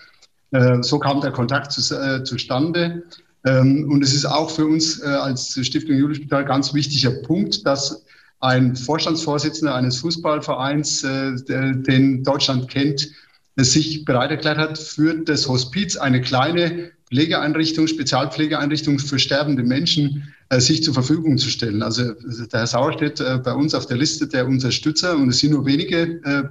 Äh, 0.53 0.83
so 0.83 0.99
kam 0.99 1.21
der 1.21 1.33
Kontakt 1.33 1.73
zu, 1.73 1.95
äh, 1.95 2.25
zustande. 2.25 3.03
Ähm, 3.45 3.91
und 3.93 4.03
es 4.03 4.15
ist 4.15 4.25
auch 4.25 4.49
für 4.51 4.65
uns 4.65 5.03
äh, 5.03 5.05
als 5.05 5.59
Stiftung 5.61 5.95
Julispital 5.95 6.47
ganz 6.47 6.73
wichtiger 6.73 7.11
Punkt, 7.11 7.67
dass 7.67 8.07
ein 8.41 8.75
Vorstandsvorsitzender 8.75 9.75
eines 9.75 9.99
Fußballvereins, 9.99 11.01
den 11.01 12.25
Deutschland 12.25 12.69
kennt, 12.69 13.11
sich 13.57 14.05
bereit 14.05 14.31
erklärt 14.33 14.59
hat, 14.59 14.79
für 14.79 15.15
das 15.15 15.49
Hospiz 15.49 15.97
eine 15.97 16.21
kleine 16.21 16.91
Pflegeeinrichtung, 17.15 17.87
Spezialpflegeeinrichtung 17.87 18.99
für 18.99 19.21
sterbende 19.21 19.63
Menschen 19.63 20.35
äh, 20.49 20.59
sich 20.59 20.83
zur 20.83 20.95
Verfügung 20.95 21.39
zu 21.39 21.49
stellen. 21.49 21.81
Also 21.83 22.13
der 22.13 22.61
Herr 22.61 22.67
Sauer 22.67 22.93
steht 22.93 23.21
äh, 23.21 23.39
bei 23.39 23.53
uns 23.53 23.73
auf 23.73 23.87
der 23.87 23.97
Liste 23.97 24.27
der 24.27 24.47
Unterstützer 24.47 25.17
und 25.17 25.29
es 25.29 25.39
sind 25.39 25.53
nur 25.53 25.65
wenige 25.65 26.21
äh, 26.25 26.43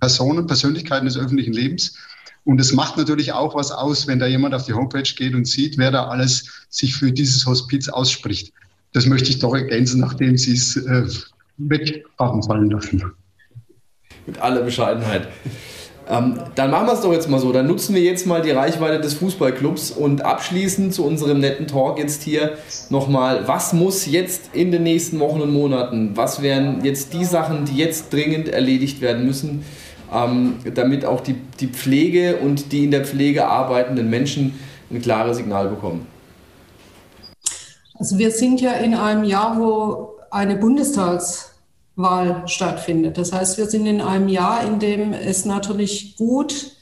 Personen, 0.00 0.48
Persönlichkeiten 0.48 1.06
des 1.06 1.16
öffentlichen 1.16 1.52
Lebens. 1.52 1.96
Und 2.44 2.60
es 2.60 2.72
macht 2.72 2.96
natürlich 2.96 3.32
auch 3.32 3.54
was 3.54 3.70
aus, 3.70 4.08
wenn 4.08 4.18
da 4.18 4.26
jemand 4.26 4.52
auf 4.52 4.66
die 4.66 4.72
Homepage 4.72 5.02
geht 5.16 5.34
und 5.34 5.46
sieht, 5.46 5.78
wer 5.78 5.92
da 5.92 6.08
alles 6.08 6.66
sich 6.70 6.96
für 6.96 7.12
dieses 7.12 7.46
Hospiz 7.46 7.88
ausspricht. 7.88 8.52
Das 8.92 9.06
möchte 9.06 9.30
ich 9.30 9.38
doch 9.38 9.54
ergänzen, 9.54 10.00
nachdem 10.00 10.36
Sie 10.36 10.54
es 10.54 10.76
äh, 10.76 11.06
weg 11.58 12.04
haben 12.18 12.42
fallen 12.42 12.70
lassen. 12.70 13.12
Mit 14.26 14.38
aller 14.38 14.62
Bescheidenheit. 14.62 15.28
Ähm, 16.10 16.40
dann 16.56 16.72
machen 16.72 16.88
wir 16.88 16.94
es 16.94 17.02
doch 17.02 17.12
jetzt 17.12 17.30
mal 17.30 17.38
so. 17.38 17.52
Dann 17.52 17.68
nutzen 17.68 17.94
wir 17.94 18.02
jetzt 18.02 18.26
mal 18.26 18.42
die 18.42 18.50
Reichweite 18.50 19.00
des 19.00 19.14
Fußballclubs 19.14 19.92
und 19.92 20.22
abschließend 20.24 20.92
zu 20.92 21.06
unserem 21.06 21.38
netten 21.38 21.68
Talk 21.68 21.98
jetzt 21.98 22.24
hier 22.24 22.58
nochmal, 22.88 23.46
was 23.46 23.72
muss 23.72 24.06
jetzt 24.06 24.50
in 24.52 24.72
den 24.72 24.82
nächsten 24.82 25.20
Wochen 25.20 25.40
und 25.40 25.52
Monaten, 25.52 26.16
was 26.16 26.42
wären 26.42 26.84
jetzt 26.84 27.12
die 27.12 27.24
Sachen, 27.24 27.64
die 27.64 27.76
jetzt 27.76 28.12
dringend 28.12 28.48
erledigt 28.48 29.00
werden 29.00 29.24
müssen, 29.24 29.64
ähm, 30.12 30.56
damit 30.74 31.04
auch 31.04 31.20
die, 31.20 31.36
die 31.60 31.68
Pflege 31.68 32.38
und 32.38 32.72
die 32.72 32.84
in 32.84 32.90
der 32.90 33.04
Pflege 33.04 33.46
arbeitenden 33.46 34.10
Menschen 34.10 34.58
ein 34.90 35.00
klares 35.00 35.36
Signal 35.36 35.68
bekommen? 35.68 36.08
Also 37.94 38.18
wir 38.18 38.32
sind 38.32 38.60
ja 38.60 38.72
in 38.72 38.94
einem 38.94 39.22
Jahr, 39.22 39.56
wo 39.60 40.08
eine 40.32 40.56
Bundestags- 40.56 41.50
Wahl 42.02 42.42
stattfindet. 42.46 43.18
Das 43.18 43.32
heißt, 43.32 43.58
wir 43.58 43.66
sind 43.66 43.86
in 43.86 44.00
einem 44.00 44.28
Jahr, 44.28 44.64
in 44.64 44.78
dem 44.78 45.12
es 45.12 45.44
natürlich 45.44 46.16
gut 46.16 46.76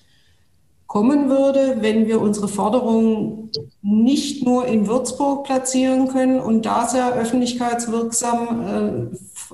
kommen 0.86 1.28
würde, 1.28 1.76
wenn 1.80 2.06
wir 2.06 2.20
unsere 2.20 2.48
Forderungen 2.48 3.50
nicht 3.82 4.44
nur 4.44 4.66
in 4.66 4.86
Würzburg 4.86 5.44
platzieren 5.44 6.08
können 6.08 6.40
und 6.40 6.64
da 6.64 6.86
sehr 6.86 7.12
öffentlichkeitswirksam 7.12 9.10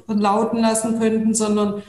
äh, 0.09 0.13
lauten 0.13 0.61
lassen 0.61 1.01
könnten, 1.01 1.35
sondern 1.35 1.83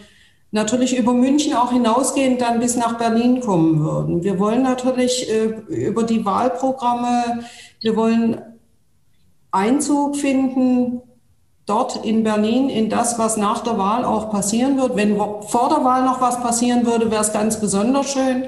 natürlich 0.50 0.98
über 0.98 1.14
München 1.14 1.54
auch 1.54 1.72
hinausgehend 1.72 2.42
dann 2.42 2.60
bis 2.60 2.76
nach 2.76 2.98
Berlin 2.98 3.40
kommen 3.40 3.82
würden. 3.82 4.24
Wir 4.24 4.40
wollen 4.40 4.64
natürlich 4.64 5.30
äh, 5.30 5.46
über 5.68 6.04
die 6.04 6.26
Wahlprogramme, 6.26 7.44
wir 7.82 7.96
wollen 7.96 8.42
Einzug 9.52 10.16
finden 10.16 11.02
dort 11.66 12.06
in 12.06 12.24
Berlin 12.24 12.70
in 12.70 12.90
das, 12.90 13.18
was 13.18 13.38
nach 13.38 13.64
der 13.64 13.78
Wahl 13.78 14.06
auch 14.06 14.30
passieren 14.32 14.78
wird. 14.78 14.96
Wenn 14.96 15.18
vor 15.18 15.70
der 15.70 15.84
Wahl 15.84 16.06
noch 16.06 16.22
was 16.22 16.42
passieren 16.42 16.86
würde, 16.86 17.10
wäre 17.12 17.22
es 17.22 17.34
ganz 17.34 17.60
besonders 17.60 18.12
schön. 18.12 18.48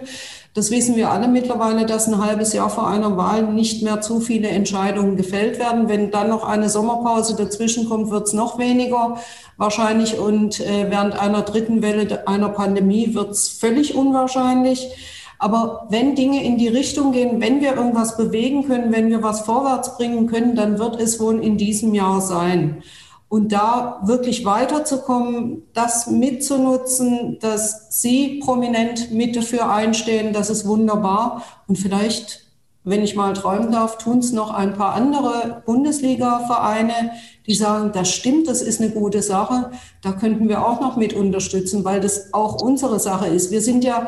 Das 0.53 0.71
wissen 0.71 0.95
wir 0.95 1.11
alle 1.11 1.27
mittlerweile, 1.27 1.85
dass 1.85 2.07
ein 2.07 2.23
halbes 2.23 2.51
Jahr 2.51 2.71
vor 2.71 2.87
einer 2.87 3.15
Wahl 3.15 3.43
nicht 3.43 3.83
mehr 3.83 4.01
zu 4.01 4.19
viele 4.19 4.47
Entscheidungen 4.47 5.15
gefällt 5.15 5.59
werden. 5.59 5.87
Wenn 5.87 6.09
dann 6.09 6.29
noch 6.29 6.47
eine 6.47 6.67
Sommerpause 6.67 7.35
dazwischen 7.35 7.87
kommt, 7.87 8.09
wird 8.09 8.25
es 8.25 8.33
noch 8.33 8.57
weniger 8.57 9.17
wahrscheinlich. 9.57 10.17
Und 10.17 10.59
äh, 10.59 10.89
während 10.89 11.19
einer 11.19 11.43
dritten 11.43 11.83
Welle 11.83 12.27
einer 12.27 12.49
Pandemie 12.49 13.13
wird 13.13 13.31
es 13.31 13.49
völlig 13.49 13.93
unwahrscheinlich. 13.93 14.89
Aber 15.37 15.85
wenn 15.89 16.15
Dinge 16.15 16.43
in 16.43 16.57
die 16.57 16.69
Richtung 16.69 17.11
gehen, 17.11 17.39
wenn 17.39 17.61
wir 17.61 17.75
irgendwas 17.75 18.17
bewegen 18.17 18.65
können, 18.65 18.91
wenn 18.91 19.09
wir 19.09 19.21
was 19.21 19.41
vorwärts 19.41 19.95
bringen 19.95 20.25
können, 20.25 20.55
dann 20.55 20.79
wird 20.79 20.99
es 20.99 21.19
wohl 21.19 21.39
in 21.39 21.57
diesem 21.57 21.93
Jahr 21.93 22.19
sein. 22.21 22.81
Und 23.29 23.51
da 23.51 23.99
wirklich 24.03 24.45
weiterzukommen, 24.45 25.63
das 25.73 26.07
mitzunutzen, 26.07 27.39
dass 27.41 28.01
Sie 28.01 28.39
prominent 28.39 29.11
mit 29.11 29.35
dafür 29.35 29.69
einstehen, 29.69 30.31
das 30.31 30.49
ist 30.49 30.65
wunderbar. 30.65 31.43
Und 31.67 31.77
vielleicht, 31.77 32.45
wenn 32.85 33.03
ich 33.03 33.15
mal 33.15 33.33
träumen 33.33 33.71
darf, 33.71 33.97
tun 33.97 34.19
es 34.19 34.31
noch 34.31 34.51
ein 34.51 34.75
paar 34.75 34.93
andere 34.93 35.61
Bundesliga-Vereine, 35.65 37.11
die 37.47 37.55
sagen, 37.55 37.91
das 37.93 38.11
stimmt, 38.11 38.47
das 38.47 38.61
ist 38.61 38.79
eine 38.79 38.91
gute 38.91 39.21
Sache. 39.21 39.71
Da 40.01 40.13
könnten 40.13 40.47
wir 40.47 40.65
auch 40.65 40.79
noch 40.79 40.95
mit 40.95 41.13
unterstützen, 41.13 41.83
weil 41.83 41.99
das 41.99 42.33
auch 42.33 42.61
unsere 42.61 42.99
Sache 42.99 43.27
ist. 43.27 43.51
Wir 43.51 43.61
sind 43.61 43.83
ja 43.83 44.07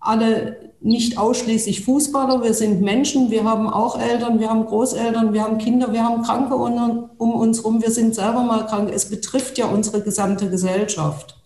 alle 0.00 0.56
nicht 0.80 1.18
ausschließlich 1.18 1.84
Fußballer, 1.84 2.42
wir 2.42 2.54
sind 2.54 2.80
Menschen, 2.80 3.30
wir 3.30 3.44
haben 3.44 3.68
auch 3.68 3.98
Eltern, 3.98 4.38
wir 4.38 4.50
haben 4.50 4.66
Großeltern, 4.66 5.32
wir 5.32 5.42
haben 5.42 5.58
Kinder, 5.58 5.92
wir 5.92 6.04
haben 6.04 6.22
Kranke 6.22 6.54
um, 6.54 7.34
uns 7.34 7.58
herum, 7.58 7.82
wir 7.82 7.90
sind 7.90 8.14
selber 8.14 8.42
mal 8.42 8.66
krank. 8.66 8.90
Es 8.92 9.08
betrifft 9.08 9.58
ja 9.58 9.66
unsere 9.66 10.02
gesamte 10.02 10.48
Gesellschaft. 10.48 11.36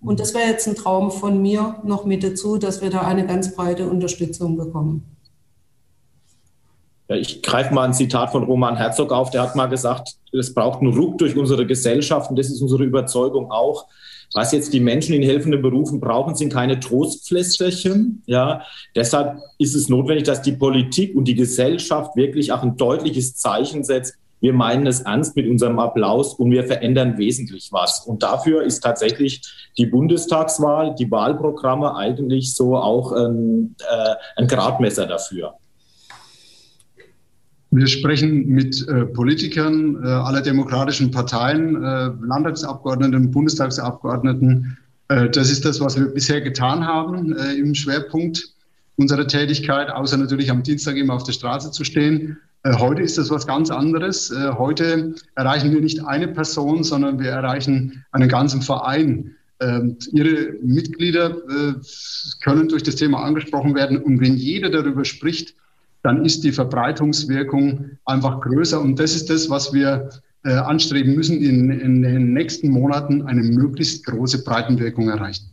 Und 0.00 0.18
das 0.18 0.32
wäre 0.34 0.48
jetzt 0.48 0.66
ein 0.66 0.76
Traum 0.76 1.10
von 1.10 1.42
mir 1.42 1.76
noch 1.84 2.06
mit 2.06 2.24
dazu, 2.24 2.56
dass 2.56 2.80
wir 2.80 2.90
da 2.90 3.02
eine 3.02 3.26
ganz 3.26 3.54
breite 3.54 3.88
Unterstützung 3.88 4.56
bekommen. 4.56 5.04
Ja, 7.08 7.16
ich 7.16 7.42
greife 7.42 7.74
mal 7.74 7.84
ein 7.84 7.92
Zitat 7.92 8.30
von 8.30 8.44
Roman 8.44 8.76
Herzog 8.76 9.12
auf, 9.12 9.30
der 9.30 9.42
hat 9.42 9.56
mal 9.56 9.66
gesagt, 9.66 10.16
es 10.32 10.54
braucht 10.54 10.80
einen 10.80 10.96
Ruck 10.96 11.18
durch 11.18 11.36
unsere 11.36 11.66
Gesellschaft. 11.66 12.30
Und 12.30 12.38
das 12.38 12.48
ist 12.48 12.62
unsere 12.62 12.84
Überzeugung 12.84 13.50
auch 13.50 13.86
was 14.32 14.52
jetzt 14.52 14.72
die 14.72 14.80
Menschen 14.80 15.14
in 15.14 15.22
helfenden 15.22 15.60
Berufen 15.60 16.00
brauchen, 16.00 16.36
sind 16.36 16.52
keine 16.52 16.78
Trostpflästerchen. 16.78 18.22
Ja, 18.26 18.62
deshalb 18.94 19.38
ist 19.58 19.74
es 19.74 19.88
notwendig, 19.88 20.24
dass 20.24 20.42
die 20.42 20.52
Politik 20.52 21.16
und 21.16 21.24
die 21.24 21.34
Gesellschaft 21.34 22.14
wirklich 22.16 22.52
auch 22.52 22.62
ein 22.62 22.76
deutliches 22.76 23.36
Zeichen 23.36 23.82
setzt. 23.82 24.14
Wir 24.40 24.54
meinen 24.54 24.86
es 24.86 25.02
ernst 25.02 25.36
mit 25.36 25.46
unserem 25.46 25.78
Applaus 25.78 26.34
und 26.34 26.50
wir 26.50 26.64
verändern 26.64 27.18
wesentlich 27.18 27.68
was. 27.72 28.06
Und 28.06 28.22
dafür 28.22 28.62
ist 28.62 28.80
tatsächlich 28.80 29.42
die 29.76 29.86
Bundestagswahl, 29.86 30.94
die 30.94 31.10
Wahlprogramme 31.10 31.94
eigentlich 31.94 32.54
so 32.54 32.76
auch 32.76 33.12
ein, 33.12 33.76
äh, 33.80 34.14
ein 34.36 34.46
Gradmesser 34.46 35.06
dafür. 35.06 35.54
Wir 37.72 37.86
sprechen 37.86 38.48
mit 38.48 38.86
äh, 38.88 39.06
Politikern 39.06 40.02
äh, 40.02 40.08
aller 40.08 40.42
demokratischen 40.42 41.12
Parteien, 41.12 41.76
äh, 41.76 42.10
Landtagsabgeordneten, 42.20 43.30
Bundestagsabgeordneten. 43.30 44.76
Äh, 45.08 45.30
das 45.30 45.50
ist 45.50 45.64
das, 45.64 45.80
was 45.80 45.96
wir 45.96 46.06
bisher 46.06 46.40
getan 46.40 46.84
haben 46.84 47.36
äh, 47.36 47.54
im 47.54 47.74
Schwerpunkt 47.74 48.48
unserer 48.96 49.26
Tätigkeit, 49.26 49.88
außer 49.88 50.16
natürlich 50.16 50.50
am 50.50 50.64
Dienstag 50.64 50.96
immer 50.96 51.14
auf 51.14 51.22
der 51.22 51.32
Straße 51.32 51.70
zu 51.70 51.84
stehen. 51.84 52.38
Äh, 52.64 52.74
heute 52.76 53.02
ist 53.02 53.18
das 53.18 53.30
was 53.30 53.46
ganz 53.46 53.70
anderes. 53.70 54.34
heute 54.58 55.14
erreichen 55.36 55.72
wir 55.72 55.80
nicht 55.80 56.04
eine 56.04 56.26
Person, 56.26 56.82
sondern 56.82 57.20
wir 57.20 57.30
erreichen 57.30 58.04
einen 58.10 58.28
ganzen 58.28 58.62
Verein. 58.62 59.36
Ähm, 59.60 59.96
ihre 60.12 60.54
Mitglieder 60.62 61.36
können 62.42 62.68
durch 62.68 62.82
das 62.82 62.96
Thema 62.96 63.22
angesprochen 63.22 63.74
werden. 63.74 63.98
Und 63.98 64.20
wenn 64.20 64.36
jeder 64.36 64.70
darüber 64.70 65.04
spricht, 65.04 65.54
dann 66.02 66.24
ist 66.24 66.44
die 66.44 66.52
Verbreitungswirkung 66.52 67.90
einfach 68.04 68.40
größer. 68.40 68.80
Und 68.80 68.98
das 68.98 69.14
ist 69.14 69.30
das, 69.30 69.50
was 69.50 69.72
wir 69.72 70.10
äh, 70.44 70.52
anstreben 70.52 71.14
müssen, 71.14 71.40
in, 71.42 71.70
in 71.70 72.02
den 72.02 72.32
nächsten 72.32 72.70
Monaten 72.70 73.22
eine 73.22 73.42
möglichst 73.42 74.06
große 74.06 74.42
Breitenwirkung 74.44 75.08
erreichen. 75.08 75.50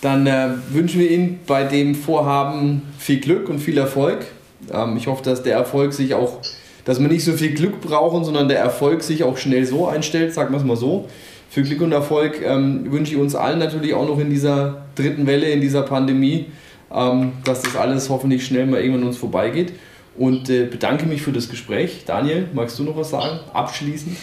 Dann 0.00 0.26
äh, 0.26 0.48
wünschen 0.70 1.00
wir 1.00 1.10
Ihnen 1.10 1.40
bei 1.46 1.64
dem 1.64 1.94
Vorhaben 1.94 2.82
viel 2.98 3.20
Glück 3.20 3.50
und 3.50 3.58
viel 3.58 3.76
Erfolg. 3.76 4.24
Ähm, 4.72 4.96
ich 4.96 5.06
hoffe, 5.06 5.22
dass 5.22 5.42
der 5.42 5.54
Erfolg 5.54 5.92
sich 5.92 6.14
auch, 6.14 6.40
dass 6.86 7.00
wir 7.00 7.08
nicht 7.08 7.24
so 7.24 7.32
viel 7.32 7.52
Glück 7.52 7.82
brauchen, 7.82 8.24
sondern 8.24 8.48
der 8.48 8.60
Erfolg 8.60 9.02
sich 9.02 9.24
auch 9.24 9.36
schnell 9.36 9.66
so 9.66 9.86
einstellt, 9.86 10.32
sagen 10.32 10.52
wir 10.52 10.58
es 10.58 10.64
mal 10.64 10.76
so. 10.76 11.08
Für 11.50 11.62
Glück 11.62 11.82
und 11.82 11.92
Erfolg 11.92 12.40
ähm, 12.42 12.90
wünsche 12.90 13.12
ich 13.12 13.20
uns 13.20 13.34
allen 13.34 13.58
natürlich 13.58 13.92
auch 13.92 14.08
noch 14.08 14.18
in 14.18 14.30
dieser 14.30 14.86
dritten 14.94 15.26
Welle, 15.26 15.50
in 15.50 15.60
dieser 15.60 15.82
Pandemie 15.82 16.46
ähm, 16.92 17.32
dass 17.44 17.62
das 17.62 17.76
alles 17.76 18.08
hoffentlich 18.08 18.44
schnell 18.44 18.66
mal 18.66 18.80
irgendwann 18.80 19.04
uns 19.04 19.16
vorbeigeht. 19.16 19.72
Und 20.16 20.50
äh, 20.50 20.66
bedanke 20.66 21.06
mich 21.06 21.22
für 21.22 21.32
das 21.32 21.48
Gespräch. 21.48 22.04
Daniel, 22.04 22.48
magst 22.52 22.78
du 22.78 22.84
noch 22.84 22.96
was 22.96 23.10
sagen? 23.10 23.40
Abschließend? 23.52 24.16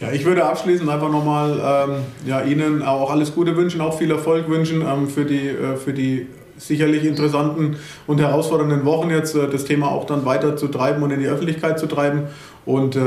Ja, 0.00 0.10
ich 0.10 0.24
würde 0.24 0.44
abschließend 0.44 0.90
einfach 0.90 1.10
nochmal 1.10 1.88
ähm, 1.88 1.96
ja, 2.26 2.42
Ihnen 2.42 2.82
auch 2.82 3.10
alles 3.10 3.34
Gute 3.34 3.56
wünschen, 3.56 3.80
auch 3.80 3.96
viel 3.96 4.10
Erfolg 4.10 4.48
wünschen 4.48 4.82
ähm, 4.82 5.08
für, 5.08 5.24
die, 5.24 5.48
äh, 5.48 5.76
für 5.76 5.92
die 5.92 6.26
sicherlich 6.56 7.04
interessanten 7.04 7.76
und 8.06 8.20
herausfordernden 8.20 8.84
Wochen 8.84 9.10
jetzt 9.10 9.34
äh, 9.34 9.48
das 9.48 9.64
Thema 9.64 9.88
auch 9.88 10.04
dann 10.04 10.24
weiter 10.24 10.56
zu 10.56 10.68
treiben 10.68 11.02
und 11.02 11.10
in 11.10 11.20
die 11.20 11.26
Öffentlichkeit 11.26 11.78
zu 11.78 11.86
treiben. 11.86 12.24
Und 12.66 12.96
äh, 12.96 13.00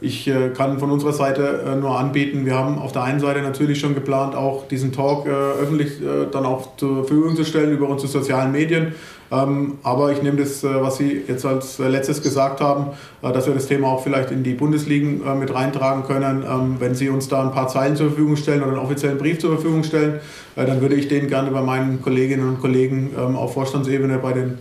ich 0.00 0.28
äh, 0.28 0.50
kann 0.50 0.78
von 0.78 0.90
unserer 0.90 1.12
Seite 1.12 1.76
nur 1.80 1.98
anbieten, 1.98 2.46
wir 2.46 2.54
haben 2.54 2.78
auf 2.78 2.92
der 2.92 3.02
einen 3.02 3.18
Seite 3.18 3.42
natürlich 3.42 3.80
schon 3.80 3.94
geplant, 3.94 4.34
auch 4.36 4.68
diesen 4.68 4.92
Talk 4.92 5.26
öffentlich 5.26 5.94
dann 6.30 6.46
auch 6.46 6.76
zur 6.76 7.04
Verfügung 7.04 7.34
zu 7.34 7.44
stellen 7.44 7.72
über 7.72 7.88
unsere 7.88 8.10
sozialen 8.10 8.52
Medien. 8.52 8.94
Ähm, 9.32 9.78
aber 9.82 10.12
ich 10.12 10.22
nehme 10.22 10.36
das, 10.36 10.62
was 10.62 10.98
Sie 10.98 11.22
jetzt 11.26 11.46
als 11.46 11.78
letztes 11.78 12.22
gesagt 12.22 12.60
haben, 12.60 12.88
dass 13.22 13.46
wir 13.46 13.54
das 13.54 13.66
Thema 13.66 13.88
auch 13.88 14.02
vielleicht 14.02 14.30
in 14.30 14.42
die 14.42 14.54
Bundesligen 14.54 15.22
mit 15.38 15.54
reintragen 15.54 16.04
können. 16.04 16.44
Ähm, 16.48 16.76
wenn 16.78 16.94
Sie 16.94 17.08
uns 17.08 17.28
da 17.28 17.42
ein 17.42 17.52
paar 17.52 17.68
Zeilen 17.68 17.96
zur 17.96 18.08
Verfügung 18.08 18.36
stellen 18.36 18.62
oder 18.62 18.72
einen 18.72 18.80
offiziellen 18.80 19.18
Brief 19.18 19.38
zur 19.38 19.52
Verfügung 19.52 19.84
stellen, 19.84 20.20
dann 20.54 20.80
würde 20.82 20.94
ich 20.96 21.08
den 21.08 21.28
gerne 21.28 21.50
bei 21.50 21.62
meinen 21.62 22.02
Kolleginnen 22.02 22.46
und 22.46 22.60
Kollegen 22.60 23.10
ähm, 23.18 23.36
auf 23.36 23.54
Vorstandsebene 23.54 24.18
bei 24.18 24.32
den 24.34 24.58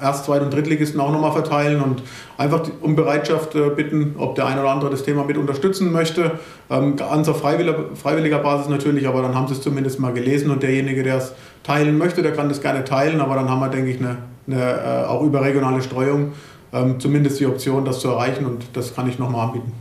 Erst-, 0.00 0.26
Zweit- 0.26 0.42
und 0.42 0.52
Drittligisten 0.52 1.00
auch 1.00 1.10
nochmal 1.10 1.32
verteilen 1.32 1.80
und 1.80 2.02
einfach 2.36 2.62
um 2.82 2.96
Bereitschaft 2.96 3.54
äh, 3.54 3.70
bitten, 3.70 4.14
ob 4.18 4.34
der 4.34 4.46
eine 4.46 4.60
oder 4.60 4.70
andere 4.70 4.90
das 4.90 5.04
Thema 5.04 5.24
mit 5.24 5.38
unterstützen 5.38 5.90
möchte. 5.90 6.32
Ähm, 6.68 6.96
ganz 6.96 7.28
auf 7.28 7.40
freiwilliger, 7.40 7.90
freiwilliger 7.94 8.38
Basis 8.38 8.68
natürlich, 8.68 9.08
aber 9.08 9.22
dann 9.22 9.34
haben 9.34 9.48
sie 9.48 9.54
es 9.54 9.62
zumindest 9.62 9.98
mal 9.98 10.12
gelesen 10.12 10.50
und 10.50 10.62
derjenige, 10.62 11.02
der 11.02 11.16
es 11.16 11.32
teilen 11.66 11.98
möchte, 11.98 12.22
der 12.22 12.32
kann 12.32 12.48
das 12.48 12.60
gerne 12.60 12.84
teilen, 12.84 13.20
aber 13.20 13.34
dann 13.34 13.48
haben 13.48 13.60
wir, 13.60 13.68
denke 13.68 13.90
ich, 13.90 13.98
eine, 13.98 14.18
eine 14.46 14.62
äh, 14.62 15.06
auch 15.06 15.22
überregionale 15.22 15.82
Streuung, 15.82 16.32
ähm, 16.72 17.00
zumindest 17.00 17.40
die 17.40 17.46
Option, 17.46 17.84
das 17.84 18.00
zu 18.00 18.08
erreichen 18.08 18.46
und 18.46 18.64
das 18.74 18.94
kann 18.94 19.08
ich 19.08 19.18
nochmal 19.18 19.48
anbieten. 19.48 19.72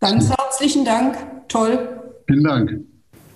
Ganz 0.00 0.28
herzlichen 0.30 0.84
Dank, 0.84 1.16
toll. 1.48 1.78
Vielen 2.26 2.44
Dank. 2.44 2.70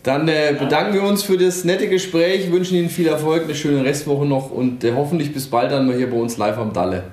Dann 0.03 0.29
äh, 0.29 0.57
bedanken 0.59 0.95
wir 0.95 1.03
uns 1.03 1.23
für 1.23 1.37
das 1.37 1.65
nette 1.65 1.89
Gespräch, 1.89 2.51
wünschen 2.53 2.77
Ihnen 2.77 2.91
viel 2.91 3.09
Erfolg, 3.09 3.45
eine 3.45 3.55
schöne 3.55 3.85
Restwoche 3.85 4.27
noch 4.27 4.51
und 4.51 4.83
äh, 4.85 4.93
hoffentlich 4.95 5.33
bis 5.33 5.49
bald 5.49 5.73
dann 5.73 5.87
mal 5.87 5.97
hier 5.97 6.11
bei 6.11 6.17
uns 6.17 6.37
live 6.37 6.59
am 6.59 6.73
Dalle. 6.73 7.05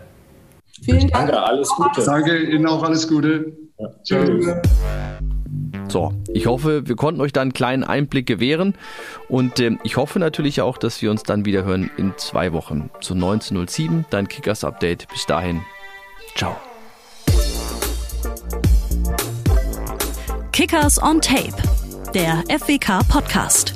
Vielen 0.84 1.10
Dank. 1.10 1.32
Danke, 1.32 1.42
alles 1.42 1.70
Gute. 1.70 2.04
Danke 2.04 2.38
Ihnen 2.38 2.68
auch 2.68 2.84
alles 2.84 3.08
Gute. 3.08 3.54
Ja. 3.80 3.88
Tschüss. 4.04 4.48
So, 5.94 6.12
ich 6.34 6.48
hoffe, 6.48 6.88
wir 6.88 6.96
konnten 6.96 7.22
euch 7.22 7.34
da 7.34 7.44
einen 7.44 7.54
kleinen 7.54 7.84
Einblick 7.84 8.26
gewähren 8.26 8.74
und 9.30 9.60
äh, 9.60 9.78
ich 9.84 9.96
hoffe 9.96 10.18
natürlich 10.18 10.60
auch, 10.60 10.80
dass 10.80 11.04
wir 11.04 11.12
uns 11.12 11.22
dann 11.22 11.46
wieder 11.46 11.66
hören 11.66 11.92
in 11.98 12.14
zwei 12.18 12.52
Wochen 12.52 12.90
zu 13.00 13.14
19.07, 13.14 14.06
dein 14.10 14.28
Kickers 14.28 14.64
Update. 14.64 15.08
Bis 15.10 15.28
dahin, 15.28 15.62
ciao. 16.34 16.56
Kickers 20.52 21.00
on 21.00 21.22
Tape 21.22 21.54
der 22.16 22.44
FWK 22.50 23.08
Podcast. 23.08 23.76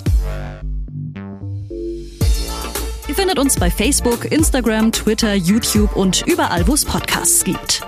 Ihr 3.07 3.13
findet 3.13 3.37
uns 3.37 3.59
bei 3.59 3.69
Facebook, 3.69 4.31
Instagram, 4.31 4.91
Twitter, 4.91 5.35
YouTube 5.35 5.95
und 5.95 6.25
überall, 6.25 6.67
wo 6.67 6.73
es 6.73 6.83
Podcasts 6.83 7.43
gibt. 7.43 7.83